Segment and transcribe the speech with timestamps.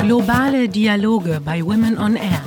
[0.00, 2.42] Globale Dialoge bei Women on Air.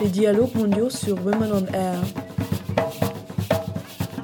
[0.00, 2.00] Les dialogues mondiaux sur Women on Air.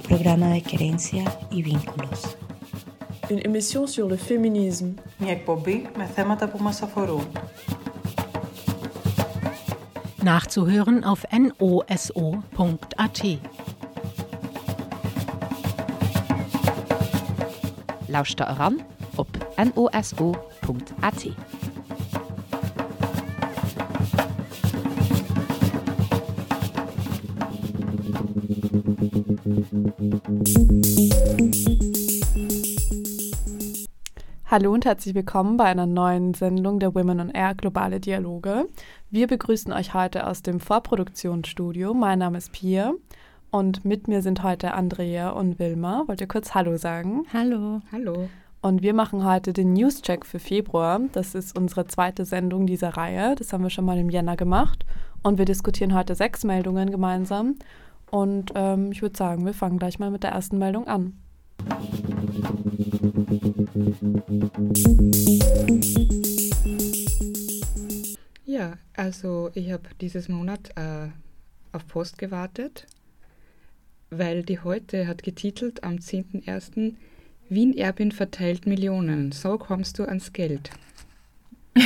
[0.09, 2.37] Programa de querencia y vínculos.
[3.31, 4.95] Une émission sur le féminisme.
[5.19, 7.27] Μια εκπομπή με θέματα που μας αφορούν.
[10.27, 13.21] Nachzuhören auf noso.at.
[18.09, 18.75] Lauscht da ran
[19.17, 20.50] op noso.at.
[34.46, 38.70] Hallo und herzlich willkommen bei einer neuen Sendung der Women on Air Globale Dialoge.
[39.10, 41.94] Wir begrüßen euch heute aus dem Vorproduktionsstudio.
[41.94, 42.94] Mein Name ist Pia
[43.50, 46.04] und mit mir sind heute Andrea und Wilma.
[46.08, 47.26] Wollt ihr kurz Hallo sagen?
[47.34, 47.82] Hallo.
[47.92, 48.30] Hallo.
[48.64, 51.02] Und wir machen heute den Newscheck für Februar.
[51.14, 53.34] Das ist unsere zweite Sendung dieser Reihe.
[53.36, 54.86] Das haben wir schon mal im Jänner gemacht.
[55.24, 57.56] Und wir diskutieren heute sechs Meldungen gemeinsam.
[58.12, 61.14] Und ähm, ich würde sagen, wir fangen gleich mal mit der ersten Meldung an.
[68.46, 71.08] Ja, also ich habe dieses Monat äh,
[71.72, 72.86] auf Post gewartet,
[74.12, 76.94] weil die heute hat getitelt am 10.01.
[77.52, 80.70] Wien Erbin verteilt Millionen, so kommst du ans Geld.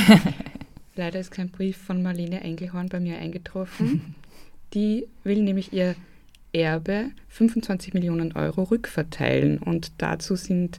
[0.96, 4.14] Leider ist kein Brief von Marlene Engelhorn bei mir eingetroffen.
[4.76, 5.96] Die will nämlich ihr
[6.54, 10.78] Erbe 25 Millionen Euro rückverteilen und dazu sind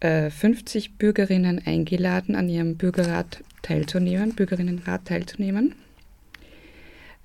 [0.00, 5.74] äh, 50 Bürgerinnen eingeladen, an ihrem Bürgerrat teilzunehmen, Bürgerinnenrat teilzunehmen.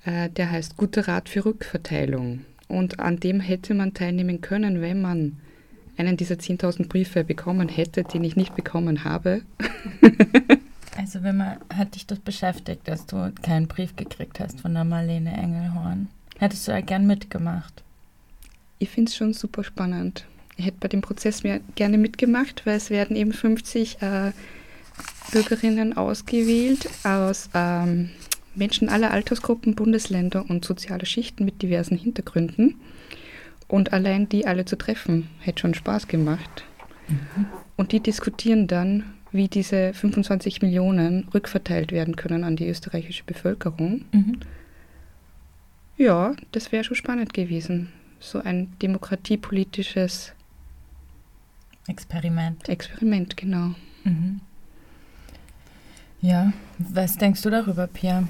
[0.04, 5.00] Äh, der heißt Guter Rat für Rückverteilung und an dem hätte man teilnehmen können, wenn
[5.00, 5.38] man
[5.96, 9.42] einen dieser 10.000 Briefe bekommen hätte, den ich nicht bekommen habe.
[10.98, 14.84] Also wenn man, hat dich das beschäftigt, dass du keinen Brief gekriegt hast von der
[14.84, 16.08] Marlene Engelhorn?
[16.38, 17.82] Hättest du da gern mitgemacht?
[18.78, 20.24] Ich finde es schon super spannend.
[20.56, 24.32] Ich hätte bei dem Prozess mehr gerne mitgemacht, weil es werden eben 50 äh,
[25.32, 28.10] Bürgerinnen ausgewählt aus ähm,
[28.54, 32.80] Menschen aller Altersgruppen, Bundesländer und soziale Schichten mit diversen Hintergründen.
[33.68, 36.64] Und allein die alle zu treffen, hätte schon Spaß gemacht.
[37.76, 44.04] Und die diskutieren dann, wie diese 25 Millionen rückverteilt werden können an die österreichische Bevölkerung.
[44.12, 44.40] Mhm.
[45.96, 47.92] Ja, das wäre schon spannend gewesen.
[48.20, 50.32] So ein demokratiepolitisches
[51.86, 52.68] Experiment.
[52.68, 53.74] Experiment, genau.
[54.04, 54.40] Mhm.
[56.20, 58.24] Ja, was denkst du darüber, Pia?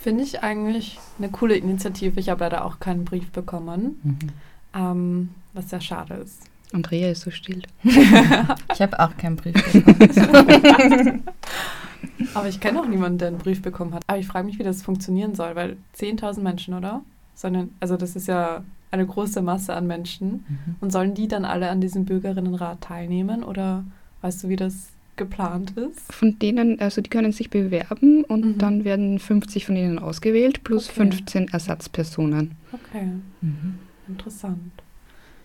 [0.00, 2.20] Finde ich eigentlich eine coole Initiative.
[2.20, 4.18] Ich habe leider auch keinen Brief bekommen, Mhm.
[4.74, 6.42] Ähm, was sehr schade ist.
[6.72, 7.62] Andrea ist so still.
[8.74, 11.22] Ich habe auch keinen Brief bekommen.
[12.34, 14.02] Aber ich kenne auch niemanden, der einen Brief bekommen hat.
[14.06, 17.02] Aber ich frage mich, wie das funktionieren soll, weil 10.000 Menschen, oder?
[17.34, 20.44] Sondern, also das ist ja eine große Masse an Menschen.
[20.48, 20.74] Mhm.
[20.80, 23.42] Und sollen die dann alle an diesem Bürgerinnenrat teilnehmen?
[23.44, 23.84] Oder
[24.22, 26.12] weißt du, wie das geplant ist?
[26.12, 28.58] Von denen, also die können sich bewerben und Mhm.
[28.58, 30.96] dann werden 50 von ihnen ausgewählt plus Okay.
[30.96, 32.52] 15 Ersatzpersonen.
[32.72, 33.06] Okay,
[33.40, 33.78] Mhm.
[34.08, 34.72] Interessant.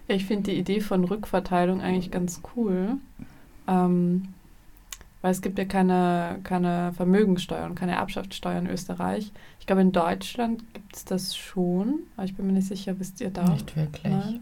[0.07, 2.97] Ja, ich finde die Idee von Rückverteilung eigentlich ganz cool.
[3.67, 4.29] Ähm,
[5.21, 9.31] weil es gibt ja keine, keine Vermögenssteuer und keine Erbschaftssteuer in Österreich.
[9.59, 13.19] Ich glaube, in Deutschland gibt es das schon, aber ich bin mir nicht sicher, wisst
[13.19, 13.43] ihr da?
[13.49, 14.13] Nicht wirklich.
[14.13, 14.39] Nein?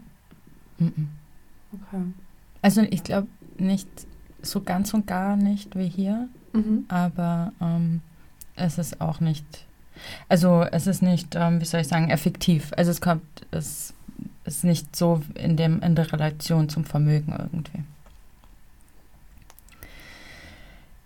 [0.78, 1.08] Mhm.
[1.72, 2.02] Okay.
[2.62, 3.26] Also ich glaube
[3.58, 3.88] nicht
[4.40, 6.84] so ganz und gar nicht wie hier, Mhm.
[6.88, 8.00] aber ähm,
[8.54, 9.44] es ist auch nicht,
[10.28, 12.72] also es ist nicht, ähm, wie soll ich sagen, effektiv.
[12.76, 13.92] Also es kommt, es
[14.44, 17.82] ist nicht so in, dem, in der Relation zum Vermögen irgendwie.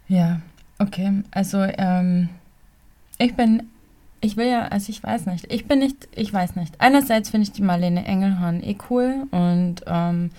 [0.08, 0.40] Ja,
[0.78, 1.22] okay.
[1.30, 2.28] Also ähm,
[3.18, 3.64] ich bin,
[4.20, 6.80] ich will ja, also ich weiß nicht, ich bin nicht, ich weiß nicht.
[6.80, 10.30] Einerseits finde ich die Marlene Engelhorn eh cool und ähm,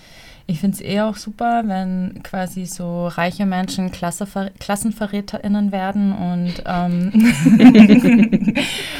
[0.46, 6.62] ich finde es eh auch super, wenn quasi so reiche Menschen Klassever KlassenverräterInnen werden und,
[6.66, 8.54] ähm,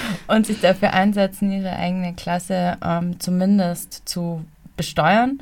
[0.27, 4.45] und sich dafür einsetzen, ihre eigene Klasse ähm, zumindest zu
[4.77, 5.39] besteuern.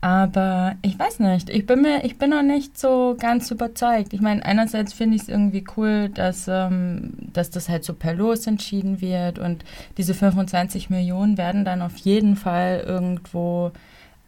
[0.00, 4.12] Aber ich weiß nicht, ich bin mir, ich bin noch nicht so ganz überzeugt.
[4.12, 8.14] Ich meine, einerseits finde ich es irgendwie cool, dass, ähm, dass das halt so per
[8.14, 9.64] Los entschieden wird und
[9.96, 13.72] diese 25 Millionen werden dann auf jeden Fall irgendwo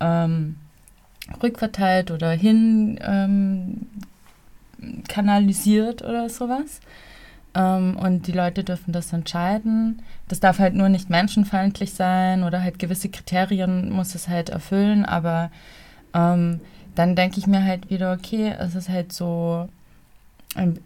[0.00, 0.56] ähm,
[1.42, 3.86] rückverteilt oder hin ähm,
[5.08, 6.80] kanalisiert oder sowas.
[7.54, 10.02] Ähm, und die Leute dürfen das entscheiden.
[10.28, 15.04] Das darf halt nur nicht menschenfeindlich sein oder halt gewisse Kriterien muss es halt erfüllen,
[15.04, 15.50] aber
[16.14, 16.60] ähm,
[16.94, 19.68] dann denke ich mir halt wieder, okay, es ist halt so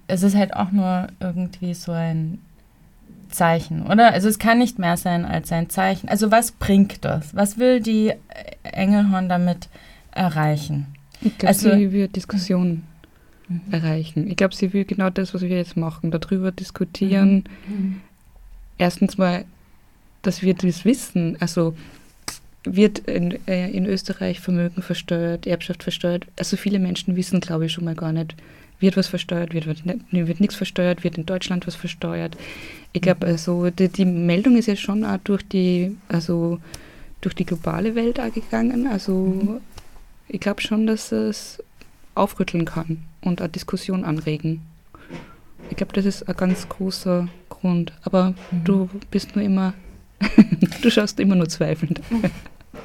[0.08, 2.38] es ist halt auch nur irgendwie so ein
[3.30, 4.12] Zeichen, oder?
[4.12, 6.08] Also es kann nicht mehr sein als ein Zeichen.
[6.08, 7.34] Also was bringt das?
[7.34, 8.12] Was will die
[8.62, 9.68] Engelhorn damit
[10.12, 10.86] erreichen?
[11.20, 12.82] Ich glaube, Also- sie will Diskussion
[13.70, 14.28] erreichen.
[14.30, 17.44] Ich glaube, sie will genau das, was wir jetzt machen, darüber diskutieren.
[18.78, 19.44] Erstens mal,
[20.22, 21.36] dass wir das wissen.
[21.40, 21.74] Also
[22.64, 26.26] wird in, äh, in Österreich Vermögen versteuert, Erbschaft versteuert.
[26.38, 28.34] Also viele Menschen wissen, glaube ich, schon mal gar nicht,
[28.78, 32.36] wird was versteuert, wird, wird, ne- wird nichts versteuert, wird in Deutschland was versteuert.
[32.92, 36.58] Ich glaube, also die, die Meldung ist ja schon auch durch die, also
[37.20, 38.86] durch die globale Welt auch gegangen.
[38.86, 39.60] Also
[40.28, 41.62] ich glaube schon, dass es
[42.14, 44.62] aufrütteln kann und eine Diskussion anregen.
[45.70, 47.92] Ich glaube, das ist ein ganz großer Grund.
[48.02, 48.34] Aber
[48.64, 49.74] du bist nur immer,
[50.82, 52.00] du schaust immer nur zweifelnd.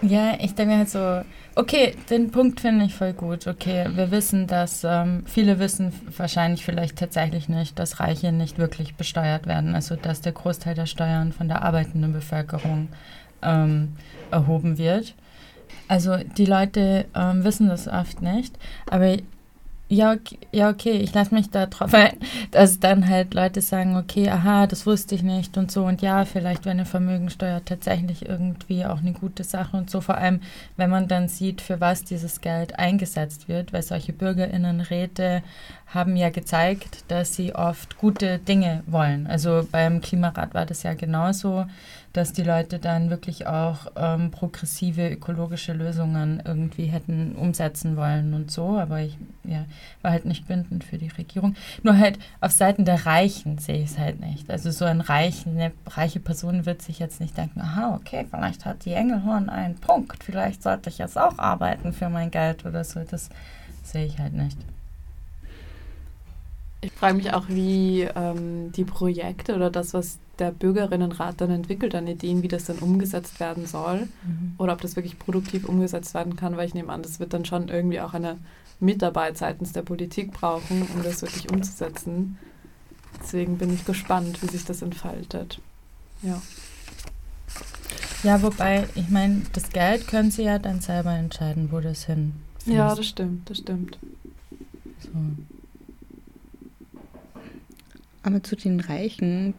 [0.01, 1.21] Ja, ich denke halt so,
[1.55, 3.47] okay, den Punkt finde ich voll gut.
[3.47, 8.95] Okay, wir wissen, dass ähm, viele wissen wahrscheinlich vielleicht tatsächlich nicht, dass Reiche nicht wirklich
[8.95, 9.73] besteuert werden.
[9.73, 12.89] Also dass der Großteil der Steuern von der arbeitenden Bevölkerung
[13.41, 13.95] ähm,
[14.29, 15.15] erhoben wird.
[15.87, 18.57] Also die Leute ähm, wissen das oft nicht,
[18.89, 19.17] aber
[19.89, 22.17] ja, ok- ja okay, ich lasse mich da drauf ein,
[22.51, 25.85] dass dann halt Leute sagen, okay, aha, das wusste ich nicht und so.
[25.85, 30.17] Und ja, vielleicht wäre eine Vermögensteuer tatsächlich irgendwie auch eine gute Sache und so, vor
[30.17, 30.41] allem
[30.75, 35.41] wenn man dann sieht, für was dieses Geld eingesetzt wird, weil solche Bürgerinnenräte
[35.87, 39.25] haben ja gezeigt, dass sie oft gute Dinge wollen.
[39.27, 41.65] Also beim Klimarat war das ja genauso,
[42.17, 48.49] dass die Leute dann wirklich auch ähm, progressive ökologische Lösungen irgendwie hätten umsetzen wollen und
[48.49, 48.79] so.
[48.79, 49.65] Aber ich ja,
[50.01, 51.55] war halt nicht bündend für die Regierung.
[51.83, 54.49] Nur halt auf Seiten der Reichen sehe ich es halt nicht.
[54.49, 58.65] Also so ein Reich, eine reiche Person wird sich jetzt nicht denken, aha, okay, vielleicht
[58.65, 62.83] hat die Engelhorn einen Punkt, vielleicht sollte ich jetzt auch arbeiten für mein Geld oder
[62.83, 62.99] so.
[63.01, 63.29] Das
[63.83, 64.57] sehe ich halt nicht.
[66.81, 71.95] Ich frage mich auch, wie ähm, die Projekte oder das, was der Bürgerinnenrat dann entwickelt
[71.95, 74.07] an Ideen, wie das dann umgesetzt werden soll
[74.59, 77.45] oder ob das wirklich produktiv umgesetzt werden kann, weil ich nehme an, das wird dann
[77.45, 78.37] schon irgendwie auch eine
[78.79, 82.37] Mitarbeit seitens der Politik brauchen, um das wirklich umzusetzen.
[83.19, 85.59] Deswegen bin ich gespannt, wie sich das entfaltet.
[86.21, 86.41] Ja.
[88.23, 92.33] Ja, wobei, ich meine, das Geld können sie ja dann selber entscheiden, wo das hin
[92.65, 93.97] Ja, das stimmt, das stimmt.
[94.99, 95.09] So.
[98.27, 99.53] Aber zu den Reichen,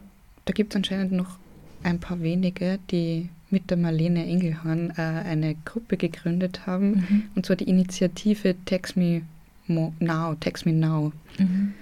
[0.44, 1.38] da gibt es anscheinend noch
[1.82, 6.90] ein paar wenige, die mit der Marlene Engelhorn äh, eine Gruppe gegründet haben.
[6.90, 7.22] Mhm.
[7.34, 9.22] Und zwar die Initiative Tax Me
[9.68, 11.12] Mo Now, Tax Me Now.
[11.38, 11.72] Mhm.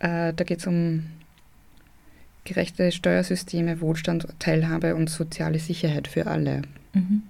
[0.00, 1.04] Äh, da geht es um
[2.42, 6.62] gerechte Steuersysteme, Wohlstand, Teilhabe und soziale Sicherheit für alle.
[6.92, 7.22] Mhm.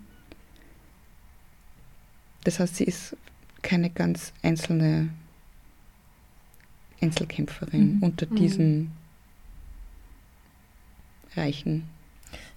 [2.45, 3.15] Das heißt, sie ist
[3.61, 5.11] keine ganz einzelne
[7.03, 8.03] Einzelkämpferin Mhm.
[8.03, 8.37] unter Mhm.
[8.37, 9.02] diesen
[11.37, 11.89] Reichen.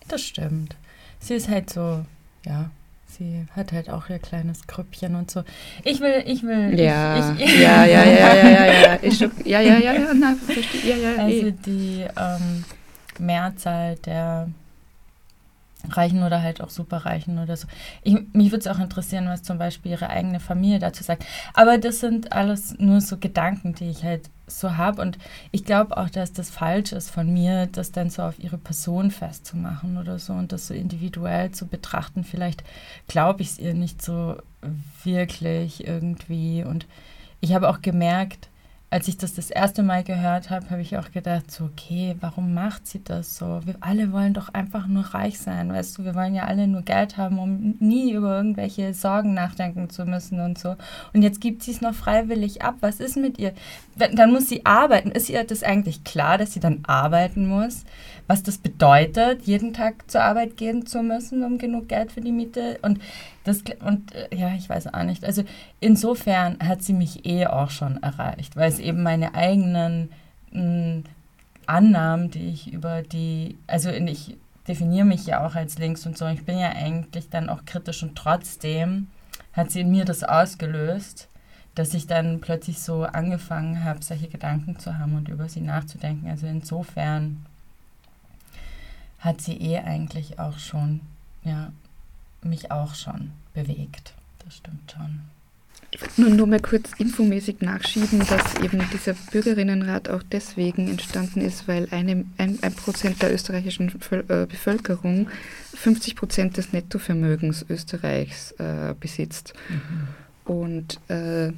[0.07, 0.75] Das stimmt.
[1.19, 2.05] Sie ist halt so,
[2.45, 2.69] ja,
[3.07, 5.43] sie hat halt auch ihr kleines Grüppchen und so.
[5.83, 6.79] Ich will, ich will.
[6.79, 10.35] Ja, ich, ich, ja, ja, ja, ja, ja, ja, schon, ja, ja, ja, ja, na,
[10.83, 11.53] ja, ja, Also eh.
[11.65, 12.65] die ähm,
[13.19, 14.49] Mehrzahl der
[15.91, 17.67] Reichen oder halt auch Superreichen oder so.
[18.03, 21.25] Ich, mich würde es auch interessieren, was zum Beispiel ihre eigene Familie dazu sagt.
[21.53, 25.01] Aber das sind alles nur so Gedanken, die ich halt so habe.
[25.01, 25.17] Und
[25.51, 29.11] ich glaube auch, dass das falsch ist von mir, das dann so auf ihre Person
[29.11, 32.23] festzumachen oder so und das so individuell zu betrachten.
[32.23, 32.63] Vielleicht
[33.07, 34.37] glaube ich es ihr nicht so
[35.03, 36.63] wirklich irgendwie.
[36.63, 36.85] Und
[37.41, 38.49] ich habe auch gemerkt,
[38.91, 42.53] als ich das das erste Mal gehört habe, habe ich auch gedacht, so, okay, warum
[42.53, 43.61] macht sie das so?
[43.65, 46.83] Wir alle wollen doch einfach nur reich sein, weißt du, wir wollen ja alle nur
[46.83, 50.75] Geld haben, um nie über irgendwelche Sorgen nachdenken zu müssen und so.
[51.13, 52.75] Und jetzt gibt sie es noch freiwillig ab.
[52.81, 53.53] Was ist mit ihr?
[53.97, 55.11] Dann muss sie arbeiten.
[55.11, 57.85] Ist ihr das eigentlich klar, dass sie dann arbeiten muss?
[58.27, 62.31] Was das bedeutet, jeden Tag zur Arbeit gehen zu müssen, um genug Geld für die
[62.31, 62.79] Miete?
[62.81, 62.99] Und
[63.43, 65.23] das, und äh, ja, ich weiß auch nicht.
[65.23, 65.43] Also
[65.79, 70.09] insofern hat sie mich eh auch schon erreicht, weil es eben meine eigenen
[70.51, 71.03] mh,
[71.67, 76.25] Annahmen, die ich über die, also ich definiere mich ja auch als links und so,
[76.27, 79.07] ich bin ja eigentlich dann auch kritisch und trotzdem
[79.53, 81.29] hat sie in mir das ausgelöst,
[81.75, 86.29] dass ich dann plötzlich so angefangen habe, solche Gedanken zu haben und über sie nachzudenken.
[86.29, 87.45] Also insofern
[89.19, 91.01] hat sie eh eigentlich auch schon,
[91.43, 91.71] ja,
[92.41, 94.13] mich auch schon bewegt.
[94.43, 95.21] Das stimmt schon.
[96.17, 101.87] Nur, nur mal kurz infomäßig nachschieben, dass eben dieser Bürgerinnenrat auch deswegen entstanden ist, weil
[101.91, 105.29] eine, ein, ein Prozent der österreichischen äh, Bevölkerung
[105.73, 109.53] 50 Prozent des Nettovermögens Österreichs äh, besitzt.
[110.43, 111.51] Und äh,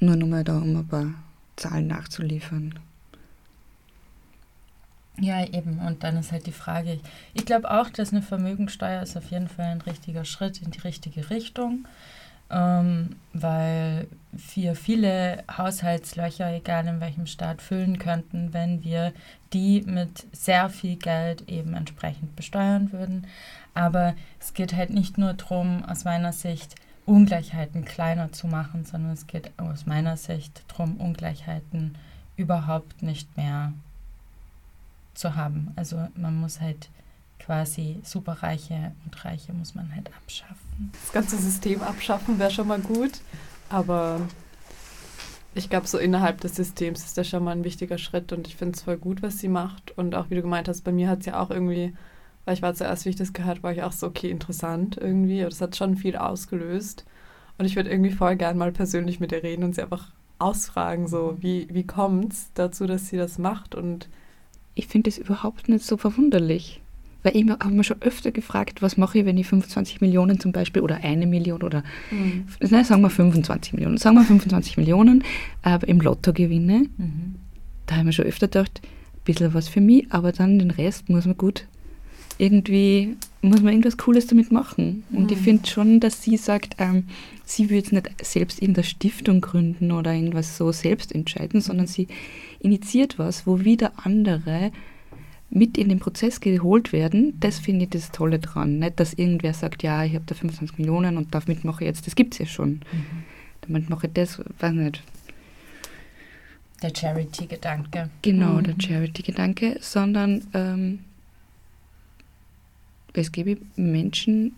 [0.00, 1.14] nur mal da um ein paar
[1.56, 2.78] Zahlen nachzuliefern.
[5.20, 5.78] Ja, eben.
[5.80, 6.98] Und dann ist halt die Frage,
[7.34, 10.80] ich glaube auch, dass eine Vermögensteuer ist auf jeden Fall ein richtiger Schritt in die
[10.80, 11.86] richtige Richtung,
[12.50, 19.12] ähm, weil wir viele Haushaltslöcher, egal in welchem Staat, füllen könnten, wenn wir
[19.52, 23.26] die mit sehr viel Geld eben entsprechend besteuern würden.
[23.74, 29.12] Aber es geht halt nicht nur darum, aus meiner Sicht, Ungleichheiten kleiner zu machen, sondern
[29.12, 31.96] es geht aus meiner Sicht darum, Ungleichheiten
[32.36, 33.89] überhaupt nicht mehr zu
[35.34, 35.72] haben.
[35.76, 36.88] Also man muss halt
[37.38, 40.92] quasi Superreiche und Reiche muss man halt abschaffen.
[40.92, 43.12] Das ganze System abschaffen wäre schon mal gut,
[43.68, 44.20] aber
[45.54, 48.56] ich glaube, so innerhalb des Systems ist das schon mal ein wichtiger Schritt und ich
[48.56, 49.96] finde es voll gut, was sie macht.
[49.98, 51.92] Und auch wie du gemeint hast, bei mir hat es ja auch irgendwie,
[52.44, 55.40] weil ich war zuerst, wie ich das gehört, war ich auch so, okay, interessant irgendwie.
[55.40, 57.04] Das hat schon viel ausgelöst.
[57.58, 61.08] Und ich würde irgendwie voll gern mal persönlich mit ihr reden und sie einfach ausfragen,
[61.08, 64.08] so, wie, wie kommt es dazu, dass sie das macht und
[64.74, 66.80] ich finde das überhaupt nicht so verwunderlich.
[67.22, 70.52] Weil ich habe mir schon öfter gefragt, was mache ich, wenn ich 25 Millionen zum
[70.52, 72.46] Beispiel oder eine Million oder, mhm.
[72.60, 75.22] nein, sagen wir 25 Millionen, sagen wir 25 Millionen
[75.62, 76.86] äh, im Lotto gewinne.
[76.96, 77.34] Mhm.
[77.84, 80.70] Da habe ich mir schon öfter gedacht, ein bisschen was für mich, aber dann den
[80.70, 81.66] Rest muss man gut
[82.40, 85.04] irgendwie muss man irgendwas Cooles damit machen.
[85.12, 85.32] Und mhm.
[85.32, 87.04] ich finde schon, dass sie sagt, ähm,
[87.44, 91.86] sie würde es nicht selbst in der Stiftung gründen oder irgendwas so selbst entscheiden, sondern
[91.86, 92.08] sie
[92.60, 94.70] initiiert was, wo wieder andere
[95.50, 97.38] mit in den Prozess geholt werden.
[97.40, 98.78] Das finde ich das Tolle dran.
[98.78, 102.06] Nicht, dass irgendwer sagt, ja, ich habe da 25 Millionen und damit mache ich jetzt,
[102.06, 102.70] das gibt es ja schon.
[102.70, 103.24] Mhm.
[103.62, 105.02] Damit mache ich das, weiß nicht.
[106.82, 108.10] Der Charity-Gedanke.
[108.22, 108.62] Genau, mhm.
[108.62, 111.00] der Charity-Gedanke, sondern ähm,
[113.12, 114.54] es gäbe Menschen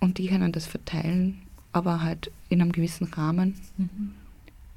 [0.00, 4.12] und die können das verteilen, aber halt in einem gewissen Rahmen, mhm.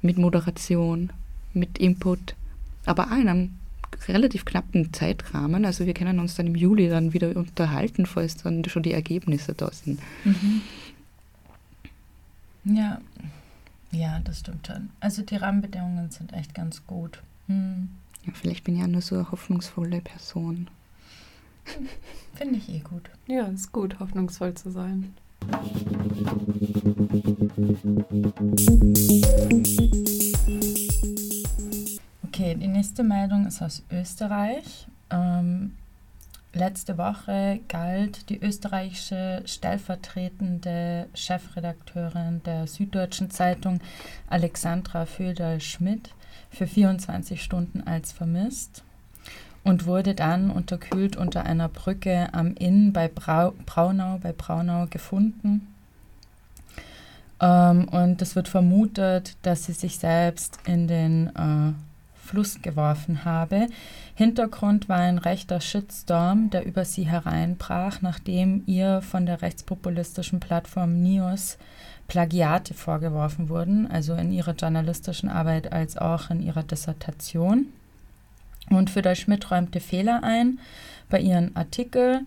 [0.02, 1.10] mit Moderation,
[1.54, 2.34] mit Input,
[2.86, 3.50] aber auch in einem
[4.08, 5.64] relativ knappen Zeitrahmen.
[5.64, 9.54] Also wir können uns dann im Juli dann wieder unterhalten, falls dann schon die Ergebnisse
[9.54, 10.00] da sind.
[10.24, 10.62] Mhm.
[12.64, 13.00] Ja,
[13.90, 14.90] ja, das stimmt schon.
[15.00, 17.22] Also die Rahmenbedingungen sind echt ganz gut.
[17.46, 17.90] Mhm.
[18.24, 20.68] Ja, vielleicht bin ich ja nur so eine hoffnungsvolle Person.
[22.34, 23.10] Finde ich eh gut.
[23.26, 25.14] Ja, ist gut, hoffnungsvoll zu sein.
[32.42, 34.88] Okay, die nächste Meldung ist aus Österreich.
[35.10, 35.76] Ähm,
[36.52, 43.78] letzte Woche galt die österreichische stellvertretende Chefredakteurin der Süddeutschen Zeitung
[44.28, 46.10] Alexandra Föderl-Schmidt
[46.50, 48.82] für 24 Stunden als vermisst
[49.62, 55.72] und wurde dann unterkühlt unter einer Brücke am Inn bei Brau Braunau, bei Braunau gefunden.
[57.40, 61.72] Ähm, und es wird vermutet, dass sie sich selbst in den äh,
[62.32, 63.66] Fluss geworfen habe.
[64.14, 71.02] Hintergrund war ein rechter Shitstorm, der über sie hereinbrach, nachdem ihr von der rechtspopulistischen Plattform
[71.02, 71.58] NIOS
[72.08, 77.66] Plagiate vorgeworfen wurden, also in ihrer journalistischen Arbeit als auch in ihrer Dissertation.
[78.70, 80.58] Und für der Schmidt räumte Fehler ein
[81.10, 82.22] bei ihren Artikel.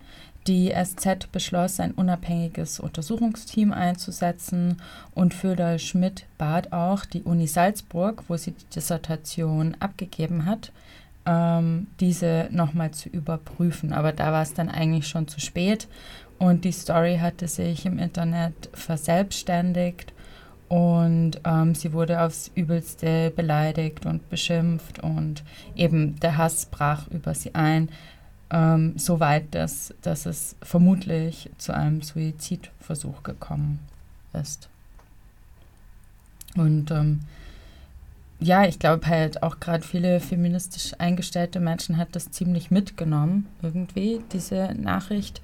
[0.46, 4.76] Die SZ beschloss, ein unabhängiges Untersuchungsteam einzusetzen
[5.12, 10.70] und Föderl Schmidt bat auch die Uni Salzburg, wo sie die Dissertation abgegeben hat,
[11.26, 13.92] ähm, diese nochmal zu überprüfen.
[13.92, 15.88] Aber da war es dann eigentlich schon zu spät
[16.38, 20.12] und die Story hatte sich im Internet verselbstständigt
[20.68, 27.34] und ähm, sie wurde aufs Übelste beleidigt und beschimpft und eben der Hass brach über
[27.34, 27.88] sie ein,
[28.50, 33.80] ähm, so weit, dass, dass es vermutlich zu einem Suizidversuch gekommen
[34.32, 34.68] ist.
[36.56, 37.20] Und ähm,
[38.38, 44.20] ja, ich glaube halt auch gerade viele feministisch eingestellte Menschen hat das ziemlich mitgenommen, irgendwie,
[44.32, 45.40] diese Nachricht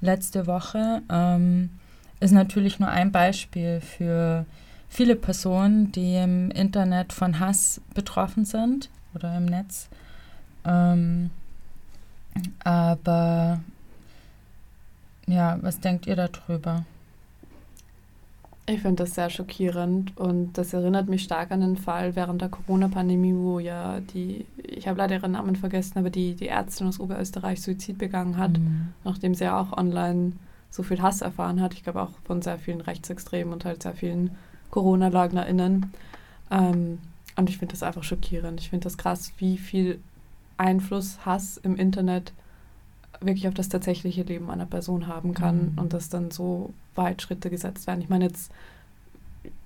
[0.00, 1.02] letzte Woche.
[1.08, 1.70] Ähm,
[2.20, 4.44] ist natürlich nur ein Beispiel für
[4.88, 9.88] viele Personen, die im Internet von Hass betroffen sind oder im Netz.
[10.64, 11.30] Ähm,
[12.64, 13.60] aber
[15.26, 16.84] ja, was denkt ihr darüber?
[18.66, 22.48] Ich finde das sehr schockierend und das erinnert mich stark an den Fall während der
[22.48, 27.00] Corona-Pandemie, wo ja die, ich habe leider ihren Namen vergessen, aber die, die Ärztin aus
[27.00, 28.92] Oberösterreich Suizid begangen hat, mhm.
[29.02, 30.32] nachdem sie ja auch online
[30.70, 31.74] so viel Hass erfahren hat.
[31.74, 34.30] Ich glaube auch von sehr vielen Rechtsextremen und halt sehr vielen
[34.70, 35.92] Corona-LeugnerInnen.
[36.52, 36.98] Ähm,
[37.36, 38.60] und ich finde das einfach schockierend.
[38.60, 40.00] Ich finde das krass, wie viel
[40.56, 42.32] Einfluss Hass im Internet
[43.20, 45.78] wirklich auf das tatsächliche Leben einer Person haben kann mhm.
[45.78, 48.00] und dass dann so weit Schritte gesetzt werden.
[48.00, 48.50] Ich meine jetzt,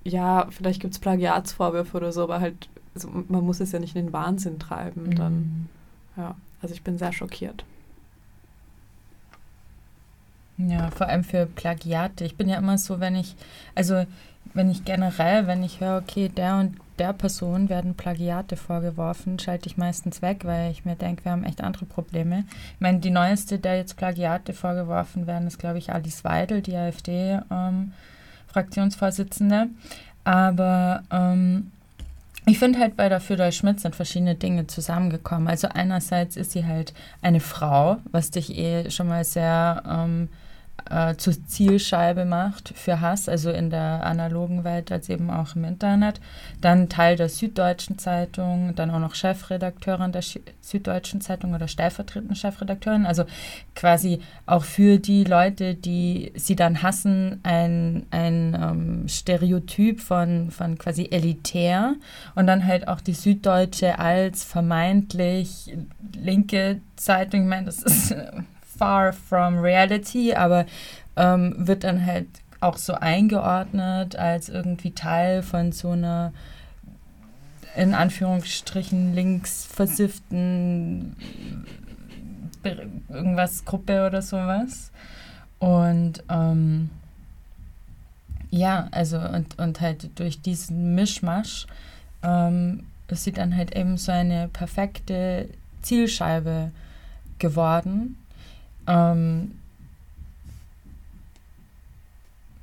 [0.03, 3.95] ja, vielleicht gibt es Plagiatsvorwürfe oder so, aber halt also man muss es ja nicht
[3.95, 5.15] in den Wahnsinn treiben.
[5.15, 5.69] Dann,
[6.15, 7.63] ja, also ich bin sehr schockiert.
[10.57, 12.25] Ja, vor allem für Plagiate.
[12.25, 13.35] Ich bin ja immer so, wenn ich,
[13.75, 14.05] also
[14.55, 19.67] wenn ich generell, wenn ich höre, okay, der und der Person werden Plagiate vorgeworfen, schalte
[19.67, 22.43] ich meistens weg, weil ich mir denke, wir haben echt andere Probleme.
[22.75, 26.75] Ich meine, die neueste, der jetzt Plagiate vorgeworfen werden, ist, glaube ich, Alice Weidel, die
[26.75, 29.55] AfD-Fraktionsvorsitzende.
[29.55, 29.75] Ähm,
[30.23, 31.71] Aber ähm,
[32.45, 35.47] ich finde halt bei der Führer Schmidt sind verschiedene Dinge zusammengekommen.
[35.47, 40.29] Also einerseits ist sie halt eine Frau, was dich eh schon mal sehr ähm,
[40.89, 45.63] äh, zur Zielscheibe macht für Hass, also in der analogen Welt als eben auch im
[45.63, 46.19] Internet.
[46.61, 52.35] Dann Teil der Süddeutschen Zeitung, dann auch noch Chefredakteurin der Sch Süddeutschen Zeitung oder stellvertretende
[52.35, 53.05] Chefredakteurin.
[53.05, 53.23] Also
[53.75, 60.77] quasi auch für die Leute, die sie dann hassen, ein, ein ähm, Stereotyp von, von
[60.77, 61.95] quasi elitär.
[62.35, 65.75] Und dann halt auch die Süddeutsche als vermeintlich
[66.13, 67.43] linke Zeitung.
[67.43, 68.15] Ich meine, das ist
[68.77, 70.65] far from reality, aber
[71.15, 72.27] ähm, wird dann halt
[72.59, 76.33] auch so eingeordnet als irgendwie Teil von so einer
[77.75, 81.15] in Anführungsstrichen links versifften
[83.07, 84.91] irgendwas Gruppe oder sowas.
[85.59, 86.89] Und ähm,
[88.49, 91.67] ja, also und, und halt durch diesen Mischmasch
[92.23, 95.49] ähm, ist sie dann halt eben so eine perfekte
[95.81, 96.71] Zielscheibe
[97.39, 98.17] geworden
[98.87, 99.51] ähm,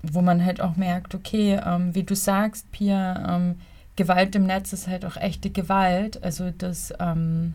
[0.03, 3.57] wo man halt auch merkt, okay, ähm, wie du sagst, Pia, ähm,
[3.97, 6.23] Gewalt im Netz ist halt auch echte Gewalt.
[6.23, 7.55] Also das ähm,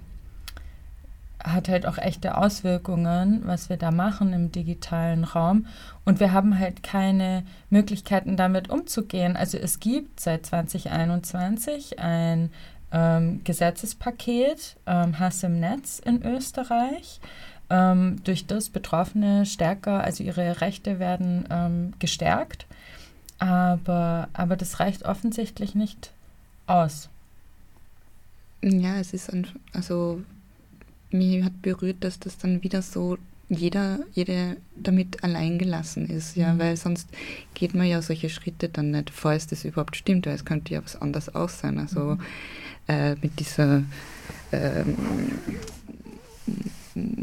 [1.44, 5.68] hat halt auch echte Auswirkungen, was wir da machen im digitalen Raum.
[6.06, 9.36] Und wir haben halt keine Möglichkeiten, damit umzugehen.
[9.36, 12.52] Also es gibt seit 2021 ein
[12.92, 17.20] ähm, Gesetzespaket ähm, Hass im Netz in Österreich
[17.70, 22.66] ähm, durch das Betroffene stärker, also ihre Rechte werden ähm, gestärkt.
[23.38, 26.12] Aber, aber das reicht offensichtlich nicht
[26.68, 27.10] aus.
[28.62, 30.22] Ja, es ist ein, also
[31.12, 36.54] mich hat berührt, dass das dann wieder so jeder, jede damit allein gelassen ist, ja,
[36.54, 36.60] mhm.
[36.60, 37.10] weil sonst
[37.56, 40.84] geht man ja solche Schritte dann nicht, falls das überhaupt stimmt, weil es könnte ja
[40.84, 41.80] was anderes auch sein.
[41.80, 42.20] Also mhm.
[42.88, 43.84] äh, mit dieser
[44.52, 44.96] ähm,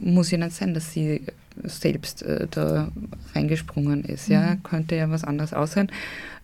[0.03, 1.23] muss ja nicht sein, dass sie
[1.65, 2.91] selbst äh, da
[3.35, 4.29] reingesprungen ist.
[4.29, 4.63] Ja, mhm.
[4.63, 5.91] könnte ja was anderes aussehen.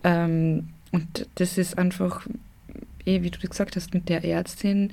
[0.04, 2.26] Ähm, und das ist einfach,
[3.06, 4.90] eh, wie du gesagt hast, mit der Ärztin,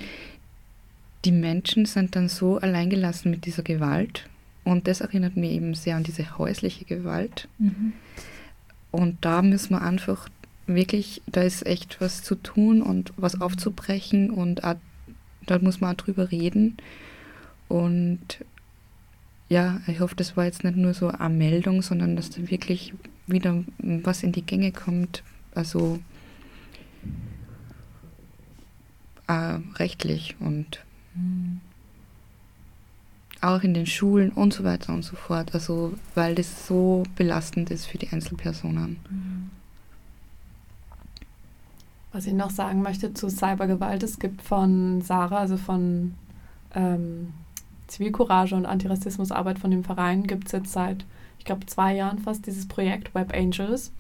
[1.25, 4.27] die Menschen sind dann so alleingelassen mit dieser Gewalt.
[4.63, 7.47] Und das erinnert mich eben sehr an diese häusliche Gewalt.
[7.57, 7.93] Mhm.
[8.91, 10.29] Und da müssen wir einfach
[10.67, 14.75] wirklich, da ist echt was zu tun und was aufzubrechen und auch,
[15.45, 16.77] da muss man auch drüber reden.
[17.69, 18.43] Und
[19.47, 22.93] ja, ich hoffe, das war jetzt nicht nur so eine Meldung, sondern dass da wirklich
[23.27, 25.23] wieder was in die Gänge kommt,
[25.55, 25.99] also
[29.27, 30.83] äh, rechtlich und
[31.15, 31.61] mhm.
[33.41, 37.69] auch in den Schulen und so weiter und so fort, also weil das so belastend
[37.69, 38.97] ist für die Einzelpersonen.
[39.09, 39.49] Mhm.
[42.11, 46.15] Was ich noch sagen möchte zu Cybergewalt, es gibt von Sarah, also von
[46.73, 47.33] ähm,
[47.89, 51.05] Zivilcourage und Antirassismusarbeit von dem Verein gibt es jetzt seit,
[51.37, 53.91] ich glaube, zwei Jahren fast dieses Projekt Web Angels.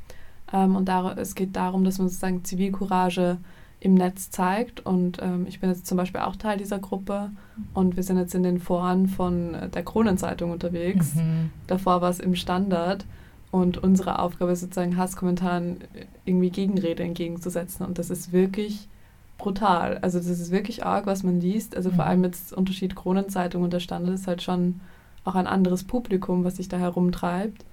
[0.53, 3.37] Ähm, und da, es geht darum, dass man sozusagen Zivilcourage
[3.79, 4.85] im Netz zeigt.
[4.85, 7.31] Und ähm, ich bin jetzt zum Beispiel auch Teil dieser Gruppe
[7.73, 11.15] und wir sind jetzt in den Foren von der Kronenzeitung unterwegs.
[11.15, 11.51] Mhm.
[11.67, 13.05] Davor war es im Standard.
[13.51, 15.77] Und unsere Aufgabe ist sozusagen Hasskommentaren
[16.23, 17.83] irgendwie Gegenrede entgegenzusetzen.
[17.85, 18.87] Und das ist wirklich
[19.39, 19.97] brutal.
[19.99, 21.75] Also das ist wirklich arg, was man liest.
[21.75, 21.95] Also mhm.
[21.95, 24.79] vor allem jetzt Unterschied Kronenzeitung und der Standard ist halt schon
[25.25, 27.65] auch ein anderes Publikum, was sich da herumtreibt.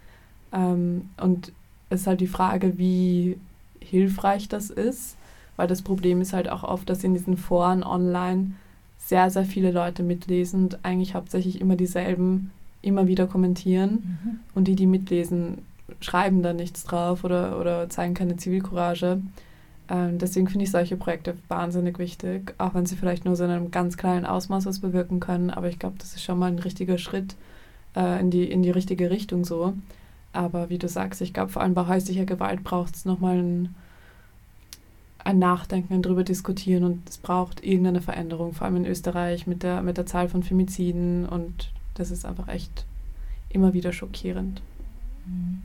[0.52, 1.52] Ähm, und
[1.90, 3.38] es ist halt die Frage, wie
[3.80, 5.16] hilfreich das ist,
[5.56, 8.52] weil das Problem ist halt auch oft, dass in diesen Foren online
[8.98, 12.50] sehr, sehr viele Leute mitlesen und eigentlich hauptsächlich immer dieselben
[12.82, 14.40] immer wieder kommentieren mhm.
[14.54, 15.58] und die, die mitlesen,
[16.00, 19.20] schreiben da nichts drauf oder, oder zeigen keine Zivilcourage.
[19.88, 23.50] Ähm, deswegen finde ich solche Projekte wahnsinnig wichtig, auch wenn sie vielleicht nur so in
[23.50, 25.50] einem ganz kleinen Ausmaß was bewirken können.
[25.50, 27.36] Aber ich glaube, das ist schon mal ein richtiger Schritt
[27.94, 29.74] äh, in, die, in die richtige Richtung so.
[30.32, 33.74] Aber wie du sagst, ich glaube, vor allem bei häuslicher Gewalt braucht es nochmal ein,
[35.18, 39.62] ein Nachdenken, ein drüber diskutieren und es braucht irgendeine Veränderung, vor allem in Österreich mit
[39.62, 42.84] der, mit der Zahl von Femiziden und das ist einfach echt
[43.48, 44.60] immer wieder schockierend.
[45.26, 45.62] Mhm.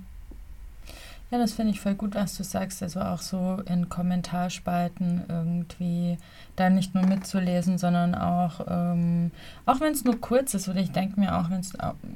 [1.31, 2.83] Ja, das finde ich voll gut, was du sagst.
[2.83, 6.17] Also auch so in Kommentarspalten irgendwie
[6.57, 9.31] da nicht nur mitzulesen, sondern auch, ähm,
[9.65, 11.71] auch wenn es nur kurz ist, oder ich denke mir auch, wenn es,